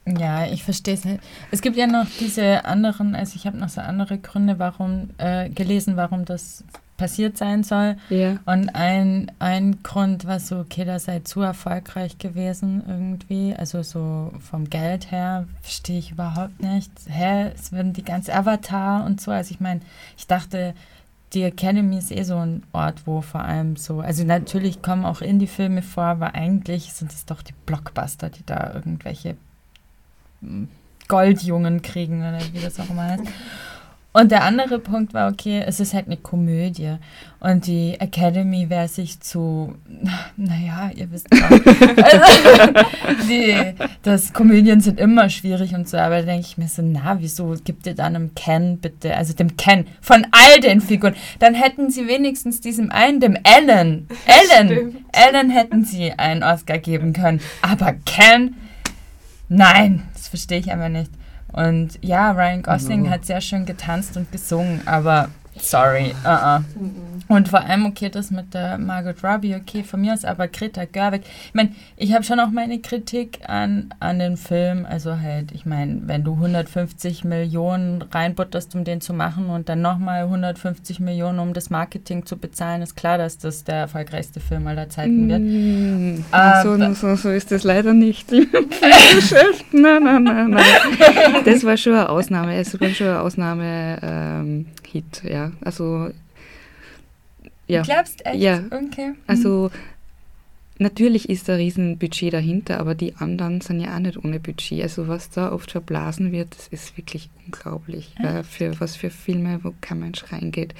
[0.06, 1.20] Ja, ich verstehe es nicht.
[1.52, 5.50] Es gibt ja noch diese anderen, also ich habe noch so andere Gründe, warum äh,
[5.50, 6.64] gelesen, warum das
[6.98, 7.98] passiert sein soll.
[8.10, 8.38] Ja.
[8.46, 13.56] Und ein, ein Grund war so, okay, da sei zu erfolgreich gewesen irgendwie.
[13.58, 16.92] Also so vom Geld her verstehe ich überhaupt nicht.
[17.08, 19.32] Hä, es werden die ganze Avatar und so.
[19.32, 19.82] Also ich meine,
[20.16, 20.76] ich dachte,
[21.34, 25.22] die Academy ist eh so ein Ort, wo vor allem so, also natürlich kommen auch
[25.22, 29.38] Indie-Filme vor, aber eigentlich sind es doch die Blockbuster, die da irgendwelche
[30.42, 30.68] hm,
[31.08, 33.24] Goldjungen kriegen oder wie das auch immer heißt.
[34.14, 36.98] Und der andere Punkt war, okay, es ist halt eine Komödie.
[37.40, 39.76] Und die Academy wäre sich zu,
[40.38, 41.50] naja, ihr wisst auch.
[41.50, 42.74] also,
[43.30, 47.22] die, das Komödien sind immer schwierig und so, aber da denke ich mir so, na,
[47.22, 51.54] wieso gibt ihr dann einem Ken bitte, also dem Ken von all den Figuren, dann
[51.56, 57.40] hätten sie wenigstens diesem einen, dem Ellen, Ellen, Ellen hätten sie einen Oscar geben können.
[57.62, 58.56] Aber Ken,
[59.48, 61.12] nein, das verstehe ich einfach nicht.
[61.52, 63.10] Und ja, Ryan Gosling no.
[63.10, 65.30] hat sehr schön getanzt und gesungen, aber
[65.62, 66.14] Sorry.
[66.24, 66.62] Uh -uh.
[67.28, 70.86] Und vor allem, okay, das mit der Margot Robbie, okay, von mir aus, aber Greta
[70.86, 71.22] Gerwig.
[71.48, 74.86] Ich meine, ich habe schon auch meine Kritik an, an den Film.
[74.90, 79.82] Also halt, ich meine, wenn du 150 Millionen reinbutterst, um den zu machen und dann
[79.82, 84.68] nochmal 150 Millionen, um das Marketing zu bezahlen, ist klar, dass das der erfolgreichste Film
[84.68, 85.42] aller Zeiten wird.
[85.42, 88.32] Mm, Aber- so, so, so ist das leider nicht.
[89.72, 90.64] Nein, nein, nein, nein.
[91.46, 92.56] Das war schon eine Ausnahme.
[92.56, 95.52] Es war schon ein Ausnahme-Hit, ja.
[95.62, 96.12] Also,
[97.68, 97.82] ja.
[97.84, 98.42] Glaubst echt?
[98.42, 98.64] Ja.
[98.72, 99.14] Okay.
[99.28, 99.72] Also,
[100.78, 104.82] natürlich ist da ein Riesenbudget dahinter, aber die anderen sind ja auch nicht ohne Budget.
[104.82, 108.16] Also, was da oft verblasen wird, das ist wirklich unglaublich.
[108.20, 110.74] Äh, für was für Filme, wo kein Mensch reingeht.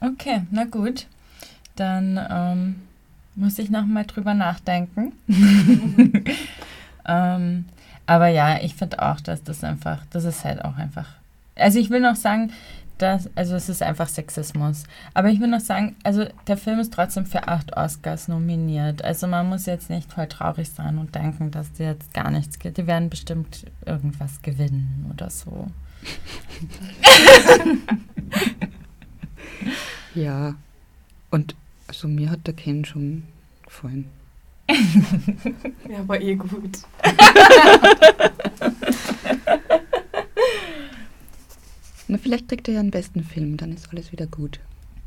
[0.00, 1.06] Okay, na gut.
[1.76, 2.76] Dann ähm,
[3.34, 5.12] muss ich nochmal drüber nachdenken.
[7.06, 7.64] ähm,
[8.06, 11.19] aber ja, ich finde auch, dass das einfach, das ist halt auch einfach.
[11.60, 12.52] Also ich will noch sagen,
[12.98, 14.84] dass, also es ist einfach Sexismus.
[15.14, 19.04] Aber ich will noch sagen, also der Film ist trotzdem für acht Oscars nominiert.
[19.04, 22.58] Also man muss jetzt nicht voll traurig sein und denken, dass die jetzt gar nichts
[22.58, 22.76] gibt.
[22.76, 25.66] Die werden bestimmt irgendwas gewinnen oder so.
[30.14, 30.54] Ja.
[31.30, 31.54] Und
[31.86, 33.24] also mir hat der Ken schon
[33.64, 34.06] gefallen.
[35.88, 36.78] Ja, war eh gut.
[42.10, 44.58] Na, vielleicht kriegt er ja einen besten Film, dann ist alles wieder gut.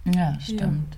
[0.05, 0.97] Ja, stimmt.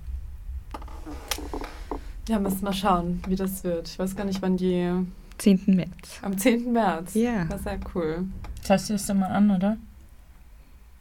[2.29, 3.87] Ja, müssen wir schauen, wie das wird.
[3.87, 4.91] Ich weiß gar nicht, wann die.
[5.39, 5.61] 10.
[5.65, 6.19] März.
[6.21, 6.71] Am 10.
[6.71, 7.13] März.
[7.15, 7.45] Ja.
[7.45, 8.25] Das ist sehr cool.
[8.65, 9.77] Schaust du es dir mal an, oder?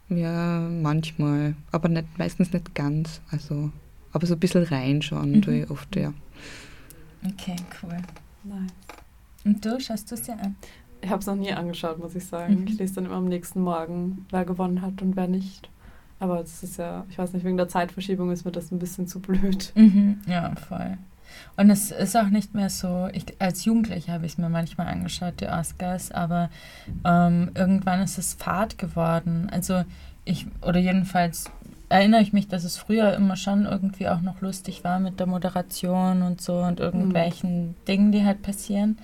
[0.09, 1.55] Ja, manchmal.
[1.71, 3.21] Aber nicht, meistens nicht ganz.
[3.31, 3.71] Also,
[4.11, 5.41] aber so ein bisschen reinschauen Mhm.
[5.41, 6.13] tue ich oft, ja.
[7.25, 7.97] Okay, cool.
[8.43, 8.71] Nice.
[9.45, 10.55] Und du, schaust du es dir an?
[11.01, 12.61] Ich habe es noch nie angeschaut, muss ich sagen.
[12.61, 12.67] Mhm.
[12.67, 15.69] Ich lese dann immer am nächsten Morgen, wer gewonnen hat und wer nicht.
[16.19, 19.07] Aber das ist ja, ich weiß nicht, wegen der Zeitverschiebung ist mir das ein bisschen
[19.07, 19.71] zu blöd.
[19.75, 20.97] Mhm, ja, voll.
[21.57, 24.87] Und es ist auch nicht mehr so, ich, als Jugendliche habe ich es mir manchmal
[24.87, 26.49] angeschaut, die Oscars, aber
[27.03, 29.49] ähm, irgendwann ist es fad geworden.
[29.51, 29.83] Also
[30.23, 31.51] ich, oder jedenfalls
[31.89, 35.27] erinnere ich mich, dass es früher immer schon irgendwie auch noch lustig war mit der
[35.27, 38.97] Moderation und so und irgendwelchen Dingen, die halt passieren.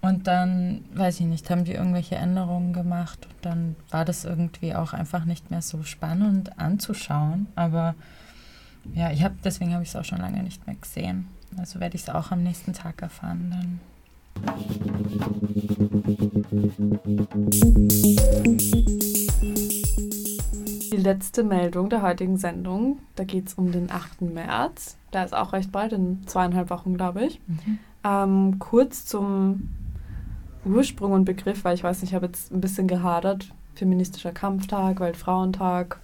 [0.00, 4.74] Und dann, weiß ich nicht, haben die irgendwelche Änderungen gemacht und dann war das irgendwie
[4.74, 7.48] auch einfach nicht mehr so spannend anzuschauen.
[7.56, 7.94] Aber
[8.94, 11.26] ja, ich habe deswegen habe ich es auch schon lange nicht mehr gesehen.
[11.56, 13.80] Also werde ich es auch am nächsten Tag erfahren dann.
[20.92, 24.22] Die letzte Meldung der heutigen Sendung, da geht es um den 8.
[24.22, 24.96] März.
[25.10, 27.40] Da ist auch recht bald, in zweieinhalb Wochen, glaube ich.
[28.04, 29.70] Ähm, kurz zum
[30.64, 33.52] Ursprung und Begriff, weil ich weiß nicht, ich habe jetzt ein bisschen gehadert.
[33.74, 36.00] Feministischer Kampftag, Weltfrauentag.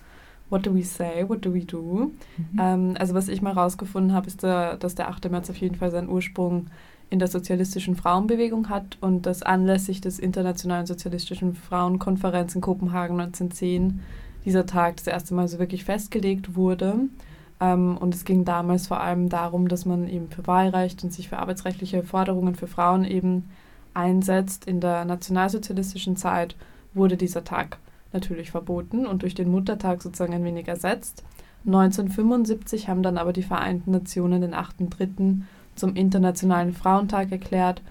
[0.51, 1.25] What do we say?
[1.27, 2.13] What do we do?
[2.61, 5.31] Ähm, also was ich mal rausgefunden habe, ist, der, dass der 8.
[5.31, 6.67] März auf jeden Fall seinen Ursprung
[7.11, 14.01] in der sozialistischen Frauenbewegung hat und dass anlässlich des Internationalen Sozialistischen Frauenkonferenz in Kopenhagen 1910
[14.45, 17.01] dieser Tag das erste Mal so wirklich festgelegt wurde.
[17.61, 21.29] Ähm, und es ging damals vor allem darum, dass man eben für Wahlrecht und sich
[21.29, 23.49] für arbeitsrechtliche Forderungen für Frauen eben
[23.95, 24.67] einsetzt.
[24.67, 26.57] In der nationalsozialistischen Zeit
[26.93, 27.79] wurde dieser Tag
[28.13, 31.25] natürlich verboten und durch den Muttertag sozusagen ein wenig ersetzt.
[31.67, 35.43] 1975 haben dann aber die Vereinten Nationen den 8.3.
[35.75, 37.83] zum Internationalen Frauentag erklärt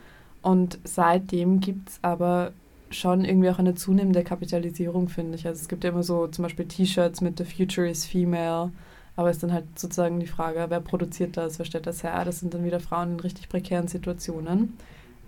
[0.41, 2.51] und seitdem gibt es aber
[2.91, 5.47] schon irgendwie auch eine zunehmende Kapitalisierung, finde ich.
[5.47, 8.71] Also es gibt ja immer so zum Beispiel T-Shirts mit The Future is Female,
[9.15, 12.23] aber es ist dann halt sozusagen die Frage, wer produziert das, wer stellt das her?
[12.25, 14.77] Das sind dann wieder Frauen in richtig prekären Situationen.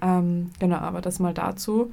[0.01, 1.91] Ähm, genau, aber das mal dazu.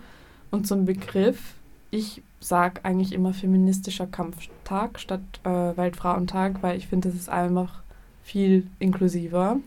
[0.51, 1.55] Und zum Begriff,
[1.91, 7.83] ich sage eigentlich immer feministischer Kampftag statt äh, Weltfrauentag, weil ich finde, das ist einfach
[8.23, 9.59] viel inklusiver.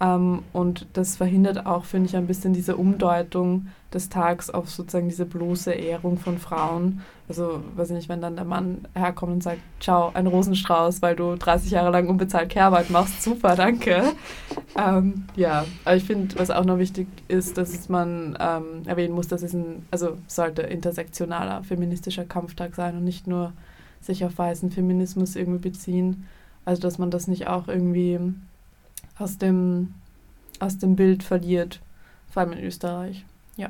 [0.00, 5.08] Ähm, und das verhindert auch, finde ich, ein bisschen diese Umdeutung des Tags auf sozusagen
[5.08, 7.00] diese bloße Ehrung von Frauen.
[7.26, 11.16] Also, weiß ich nicht, wenn dann der Mann herkommt und sagt, ciao, ein Rosenstrauß, weil
[11.16, 14.02] du 30 Jahre lang unbezahlt Kehrarbeit machst, super, danke.
[14.76, 19.28] Ähm, ja, aber ich finde, was auch noch wichtig ist, dass man ähm, erwähnen muss,
[19.28, 23.52] dass es ein, also sollte intersektionaler feministischer Kampftag sein und nicht nur
[24.00, 26.26] sich auf weißen Feminismus irgendwie beziehen.
[26.64, 28.20] Also, dass man das nicht auch irgendwie
[29.18, 29.94] aus dem,
[30.60, 31.80] aus dem Bild verliert,
[32.30, 33.24] vor allem in Österreich.
[33.58, 33.68] Ja,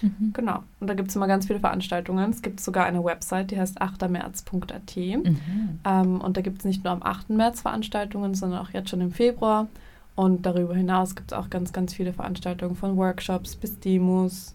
[0.00, 0.32] Mhm.
[0.32, 0.62] genau.
[0.80, 2.30] Und da gibt es immer ganz viele Veranstaltungen.
[2.30, 4.96] Es gibt sogar eine Website, die heißt 8märz.at.
[4.96, 5.78] Mhm.
[5.84, 7.36] Ähm, und da gibt es nicht nur am 8.
[7.36, 9.68] März Veranstaltungen, sondern auch jetzt schon im Februar.
[10.14, 14.54] Und darüber hinaus gibt es auch ganz, ganz viele Veranstaltungen von Workshops bis Demos,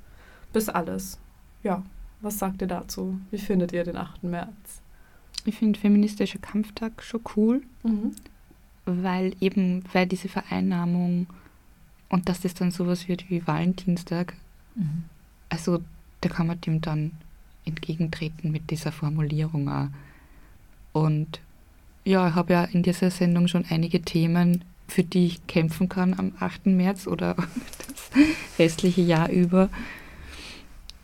[0.54, 1.20] bis alles.
[1.64, 1.84] Ja,
[2.22, 3.20] was sagt ihr dazu?
[3.32, 4.24] Wie findet ihr den 8.
[4.24, 4.82] März?
[5.46, 8.12] ich finde feministischer Kampftag schon cool, Mhm.
[8.86, 11.28] weil eben, weil diese Vereinnahmung
[12.10, 14.34] und dass das dann sowas wird wie Valentinstag,
[14.78, 15.04] Mhm.
[15.50, 15.84] also
[16.22, 17.12] da kann man dem dann
[17.66, 19.90] entgegentreten mit dieser Formulierung auch.
[20.94, 21.42] Und
[22.06, 26.18] ja, ich habe ja in dieser Sendung schon einige Themen, für die ich kämpfen kann
[26.18, 26.68] am 8.
[26.68, 27.36] März oder
[27.88, 28.12] das
[28.58, 29.70] restliche Jahr über,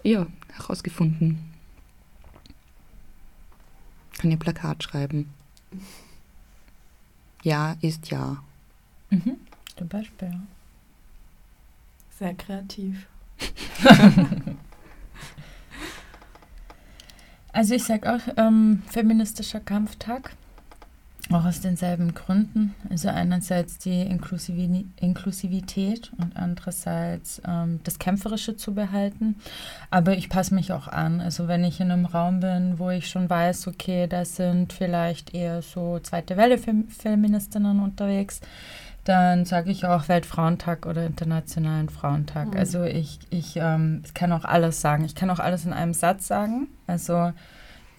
[0.04, 1.40] ja, herausgefunden.
[4.18, 5.30] Kann ihr Plakat schreiben.
[7.44, 8.42] Ja ist ja.
[9.10, 9.36] Mhm.
[9.76, 10.30] Zum Beispiel.
[10.30, 10.40] ja.
[12.18, 13.06] Sehr kreativ.
[17.54, 20.32] Also ich sage auch ähm, feministischer Kampftag,
[21.32, 22.74] auch aus denselben Gründen.
[22.90, 29.36] Also einerseits die Inklusivi Inklusivität und andererseits ähm, das Kämpferische zu behalten.
[29.92, 31.22] Aber ich passe mich auch an.
[31.22, 35.36] Also wenn ich in einem Raum bin, wo ich schon weiß, okay, da sind vielleicht
[35.36, 38.42] eher so zweite Welle Fem Feministinnen unterwegs,
[39.04, 42.54] dann sage ich auch Weltfrauentag oder Internationalen Frauentag.
[42.54, 42.58] Mhm.
[42.58, 45.04] Also ich, ich, ähm, ich kann auch alles sagen.
[45.04, 46.68] Ich kann auch alles in einem Satz sagen.
[46.88, 47.34] Also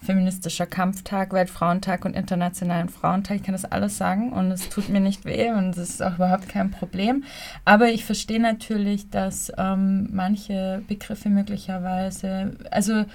[0.01, 3.37] feministischer Kampftag, Weltfrauentag und Internationalen Frauentag.
[3.37, 6.15] Ich kann das alles sagen und es tut mir nicht weh und es ist auch
[6.15, 7.23] überhaupt kein Problem.
[7.65, 13.05] Aber ich verstehe natürlich, dass ähm, manche Begriffe möglicherweise, also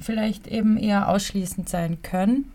[0.00, 2.50] vielleicht eben eher ausschließend sein können.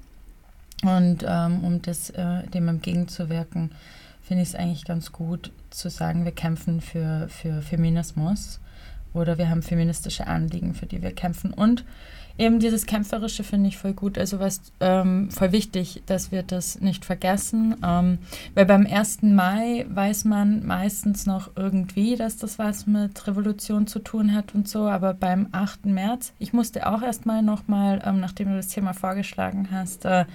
[0.83, 3.71] Und ähm, um das, äh, dem entgegenzuwirken,
[4.23, 8.59] finde ich es eigentlich ganz gut zu sagen, wir kämpfen für, für Feminismus
[9.13, 11.53] oder wir haben feministische Anliegen, für die wir kämpfen.
[11.53, 11.83] Und
[12.37, 16.81] eben dieses Kämpferische finde ich voll gut, also was ähm, voll wichtig, dass wir das
[16.81, 18.17] nicht vergessen, ähm,
[18.55, 19.21] weil beim 1.
[19.23, 24.67] Mai weiß man meistens noch irgendwie, dass das was mit Revolution zu tun hat und
[24.67, 25.85] so, aber beim 8.
[25.85, 30.25] März, ich musste auch erstmal nochmal, ähm, nachdem du das Thema vorgeschlagen hast, äh,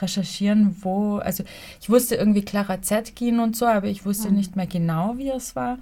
[0.00, 1.42] recherchieren, wo, also
[1.80, 4.36] ich wusste irgendwie Clara Zetkin und so, aber ich wusste Mhm.
[4.36, 5.78] nicht mehr genau, wie es war.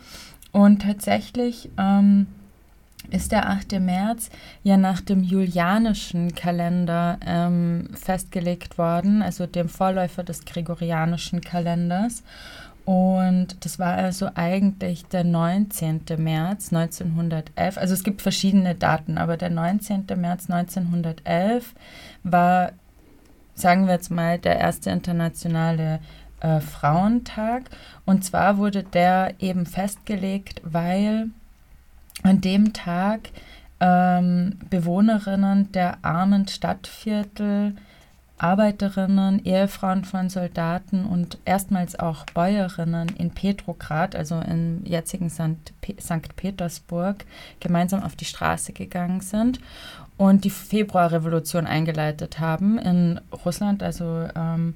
[0.52, 2.26] Und tatsächlich ähm,
[3.10, 3.80] ist der 8.
[3.80, 4.30] März
[4.62, 12.22] ja nach dem julianischen Kalender ähm, festgelegt worden, also dem Vorläufer des gregorianischen Kalenders.
[12.86, 16.02] Und das war also eigentlich der 19.
[16.18, 17.78] März 1911.
[17.78, 20.04] Also es gibt verschiedene Daten, aber der 19.
[20.16, 21.74] März 1911
[22.22, 22.70] war,
[23.54, 25.98] sagen wir jetzt mal, der erste internationale
[26.40, 27.64] äh, Frauentag.
[28.04, 31.30] Und zwar wurde der eben festgelegt, weil
[32.22, 33.30] an dem Tag
[33.80, 37.76] ähm, Bewohnerinnen der armen Stadtviertel,
[38.38, 45.72] Arbeiterinnen, Ehefrauen von Soldaten und erstmals auch Bäuerinnen in Petrograd, also im jetzigen St.
[45.98, 46.36] St.
[46.36, 47.24] Petersburg,
[47.60, 49.60] gemeinsam auf die Straße gegangen sind
[50.18, 54.74] und die Februarrevolution eingeleitet haben in Russland, also ähm,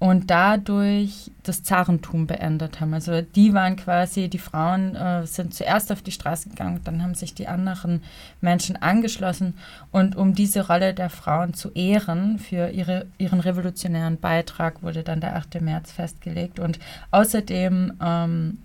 [0.00, 2.94] und dadurch das Zarentum beendet haben.
[2.94, 7.14] Also die waren quasi, die Frauen äh, sind zuerst auf die Straße gegangen, dann haben
[7.14, 8.02] sich die anderen
[8.40, 9.54] Menschen angeschlossen.
[9.92, 15.20] Und um diese Rolle der Frauen zu ehren, für ihre, ihren revolutionären Beitrag wurde dann
[15.20, 15.60] der 8.
[15.60, 16.58] März festgelegt.
[16.58, 16.78] Und
[17.10, 18.58] außerdem ähm,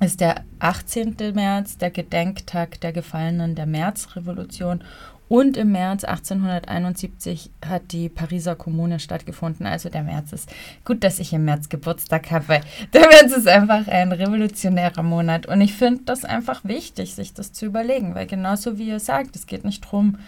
[0.00, 1.14] ist der 18.
[1.32, 4.82] März der Gedenktag der Gefallenen der Märzrevolution.
[5.28, 9.66] Und im März 1871 hat die Pariser Kommune stattgefunden.
[9.66, 10.52] Also der März ist
[10.84, 12.60] gut, dass ich im März Geburtstag habe,
[12.92, 15.46] der März ist einfach ein revolutionärer Monat.
[15.46, 19.34] Und ich finde das einfach wichtig, sich das zu überlegen, weil genauso wie ihr sagt,
[19.34, 20.18] es geht nicht darum,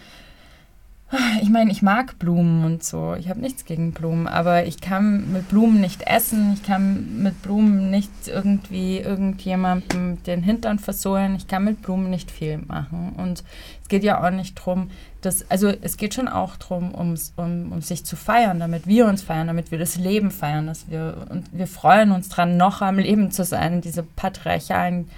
[1.41, 3.15] ich meine, ich mag Blumen und so.
[3.17, 6.53] Ich habe nichts gegen Blumen, aber ich kann mit Blumen nicht essen.
[6.53, 11.35] Ich kann mit Blumen nicht irgendwie irgendjemandem den Hintern versohlen.
[11.35, 13.13] Ich kann mit Blumen nicht viel machen.
[13.17, 13.43] Und
[13.81, 14.91] es geht ja auch nicht darum,
[15.21, 19.07] dass, also es geht schon auch darum, ums, um, um sich zu feiern, damit wir
[19.07, 22.83] uns feiern, damit wir das Leben feiern, dass wir, und wir freuen uns dran, noch
[22.83, 25.09] am Leben zu sein in dieser patriarchalen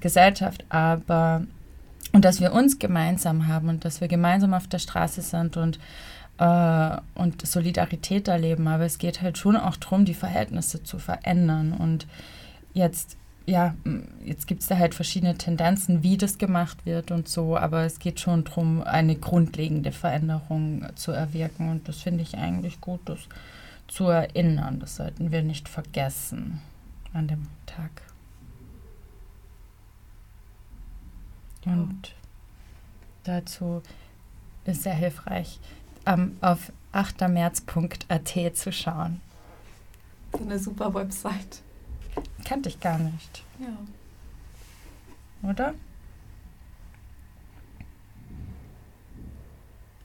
[0.00, 0.64] Gesellschaft.
[0.68, 1.42] Aber
[2.12, 5.78] und dass wir uns gemeinsam haben und dass wir gemeinsam auf der Straße sind und,
[6.38, 8.66] äh, und Solidarität erleben.
[8.68, 11.72] Aber es geht halt schon auch darum, die Verhältnisse zu verändern.
[11.72, 12.06] Und
[12.74, 13.74] jetzt, ja,
[14.24, 17.98] jetzt gibt es da halt verschiedene Tendenzen, wie das gemacht wird und so, aber es
[18.00, 21.70] geht schon darum, eine grundlegende Veränderung zu erwirken.
[21.70, 23.20] Und das finde ich eigentlich gut, das
[23.86, 24.80] zu erinnern.
[24.80, 26.60] Das sollten wir nicht vergessen
[27.12, 28.09] an dem Tag.
[31.66, 32.14] Und
[33.24, 33.82] dazu
[34.64, 35.60] ist sehr hilfreich,
[36.06, 39.20] ähm, auf 8märz.at zu schauen.
[40.32, 41.62] So eine super Website.
[42.44, 45.48] Kannte ich gar nicht, Ja.
[45.48, 45.74] oder?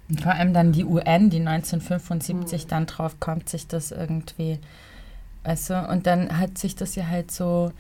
[0.07, 2.69] Und vor allem dann die UN, die 1975 Hm.
[2.69, 4.59] dann drauf kommt, sich das irgendwie,
[5.43, 7.71] weißt du, und dann hat sich das ja halt so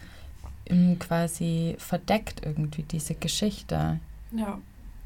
[0.99, 3.99] quasi verdeckt irgendwie, diese Geschichte.
[4.31, 4.57] Ja,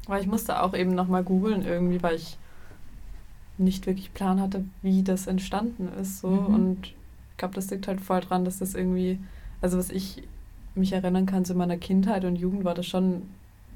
[0.06, 2.38] weil ich musste auch eben nochmal googeln irgendwie, weil ich
[3.58, 6.20] nicht wirklich Plan hatte, wie das entstanden ist.
[6.20, 6.28] So.
[6.28, 6.54] Mhm.
[6.54, 9.18] Und ich glaube, das liegt halt voll dran, dass das irgendwie,
[9.60, 10.22] also was ich
[10.74, 13.22] mich erinnern kann zu meiner Kindheit und Jugend, war das schon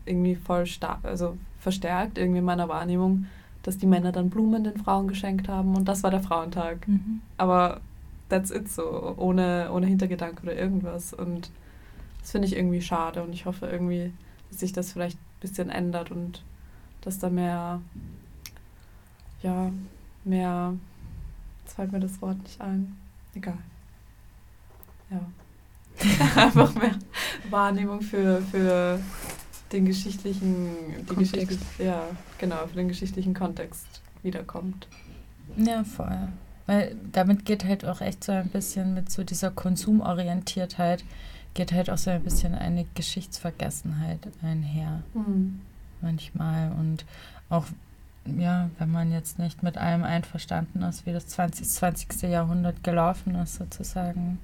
[0.07, 3.27] irgendwie voll stark, also verstärkt irgendwie in meiner Wahrnehmung,
[3.63, 6.87] dass die Männer dann Blumen den Frauen geschenkt haben und das war der Frauentag.
[7.39, 7.81] Aber
[8.29, 11.15] that's it so, ohne, ohne Hintergedanke oder irgendwas.
[11.15, 11.51] Und
[12.25, 14.11] das finde ich irgendwie schade und ich hoffe irgendwie,
[14.49, 16.43] dass sich das vielleicht ein bisschen ändert und
[17.03, 17.83] dass da mehr,
[19.43, 19.71] ja,
[20.25, 20.73] mehr,
[21.63, 22.97] jetzt fällt mir das Wort nicht ein,
[23.35, 23.59] egal.
[25.11, 25.21] Ja.
[26.43, 26.99] Einfach mehr
[27.51, 28.99] Wahrnehmung für, für
[29.71, 30.71] den geschichtlichen,
[31.01, 31.35] die Kontext.
[31.35, 32.09] Geschichte, ja,
[32.39, 34.89] genau, für den geschichtlichen Kontext wiederkommt.
[35.59, 36.29] Ja, voll.
[36.65, 41.05] Weil damit geht halt auch echt so ein bisschen mit so dieser Konsumorientiertheit,
[41.55, 45.61] geht halt auch so ein bisschen eine Geschichtsvergessenheit einher Mhm.
[46.01, 46.73] manchmal.
[46.73, 47.05] Und
[47.49, 47.67] auch,
[48.27, 51.69] ja, wenn man jetzt nicht mit allem einverstanden ist, wie das 20.
[51.69, 52.23] 20.
[52.29, 54.39] Jahrhundert gelaufen ist, sozusagen,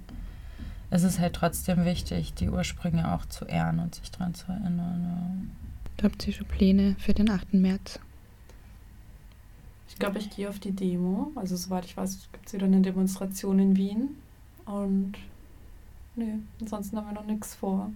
[0.90, 5.50] ist es halt trotzdem wichtig, die Ursprünge auch zu ehren und sich daran zu erinnern.
[6.02, 7.54] Habt ihr schon Pläne für den 8.
[7.54, 8.00] März?
[9.88, 11.30] Ich glaube, ich gehe auf die Demo.
[11.34, 14.08] Also soweit ich weiß, gibt es wieder eine Demonstration in Wien.
[14.64, 15.14] Und
[16.16, 17.90] nee, ansonsten haben wir noch nichts vor.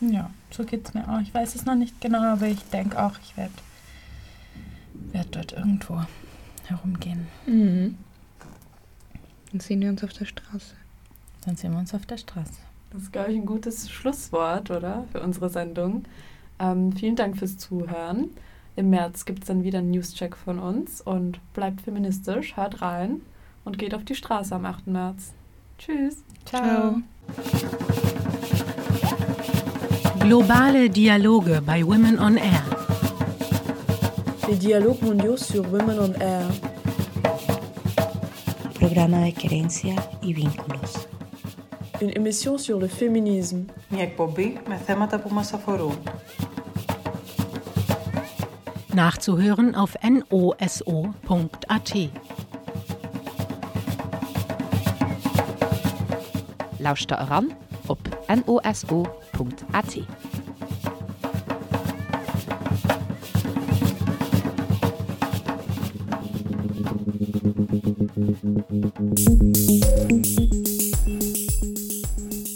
[0.00, 0.30] Ja.
[0.50, 1.20] so geht es mir auch.
[1.20, 3.52] Ich weiß es noch nicht genau, aber ich denke auch, ich werde
[5.12, 6.02] werd dort irgendwo
[6.66, 7.26] herumgehen.
[7.46, 7.96] Mhm.
[9.50, 10.74] Dann sehen wir uns auf der Straße.
[11.44, 12.52] Dann sehen wir uns auf der Straße.
[12.90, 15.04] Das ist, glaube ich, ein gutes Schlusswort, oder?
[15.12, 16.04] Für unsere Sendung.
[16.58, 18.30] Ähm, vielen Dank fürs Zuhören.
[18.74, 23.22] Im März gibt es dann wieder einen Newscheck von uns und bleibt feministisch, hört rein
[23.64, 24.86] und geht auf die Straße am 8.
[24.86, 25.32] März.
[25.78, 26.22] Tschüss.
[26.44, 27.02] Ciao.
[30.19, 32.63] Globale Dialoge bei Women on Air.
[34.47, 36.47] Les dialogues mondiaux sur Women on Air.
[38.81, 41.07] programa de querencia y vínculos.
[42.01, 43.65] Une émission sur le féminisme.
[43.89, 45.97] Μια εκπομπή με θέματα που μας αφορούν.
[48.93, 51.91] Nachzuhören auf noso.at.
[56.86, 57.50] Lauscht da ran
[57.88, 59.96] op noso.at.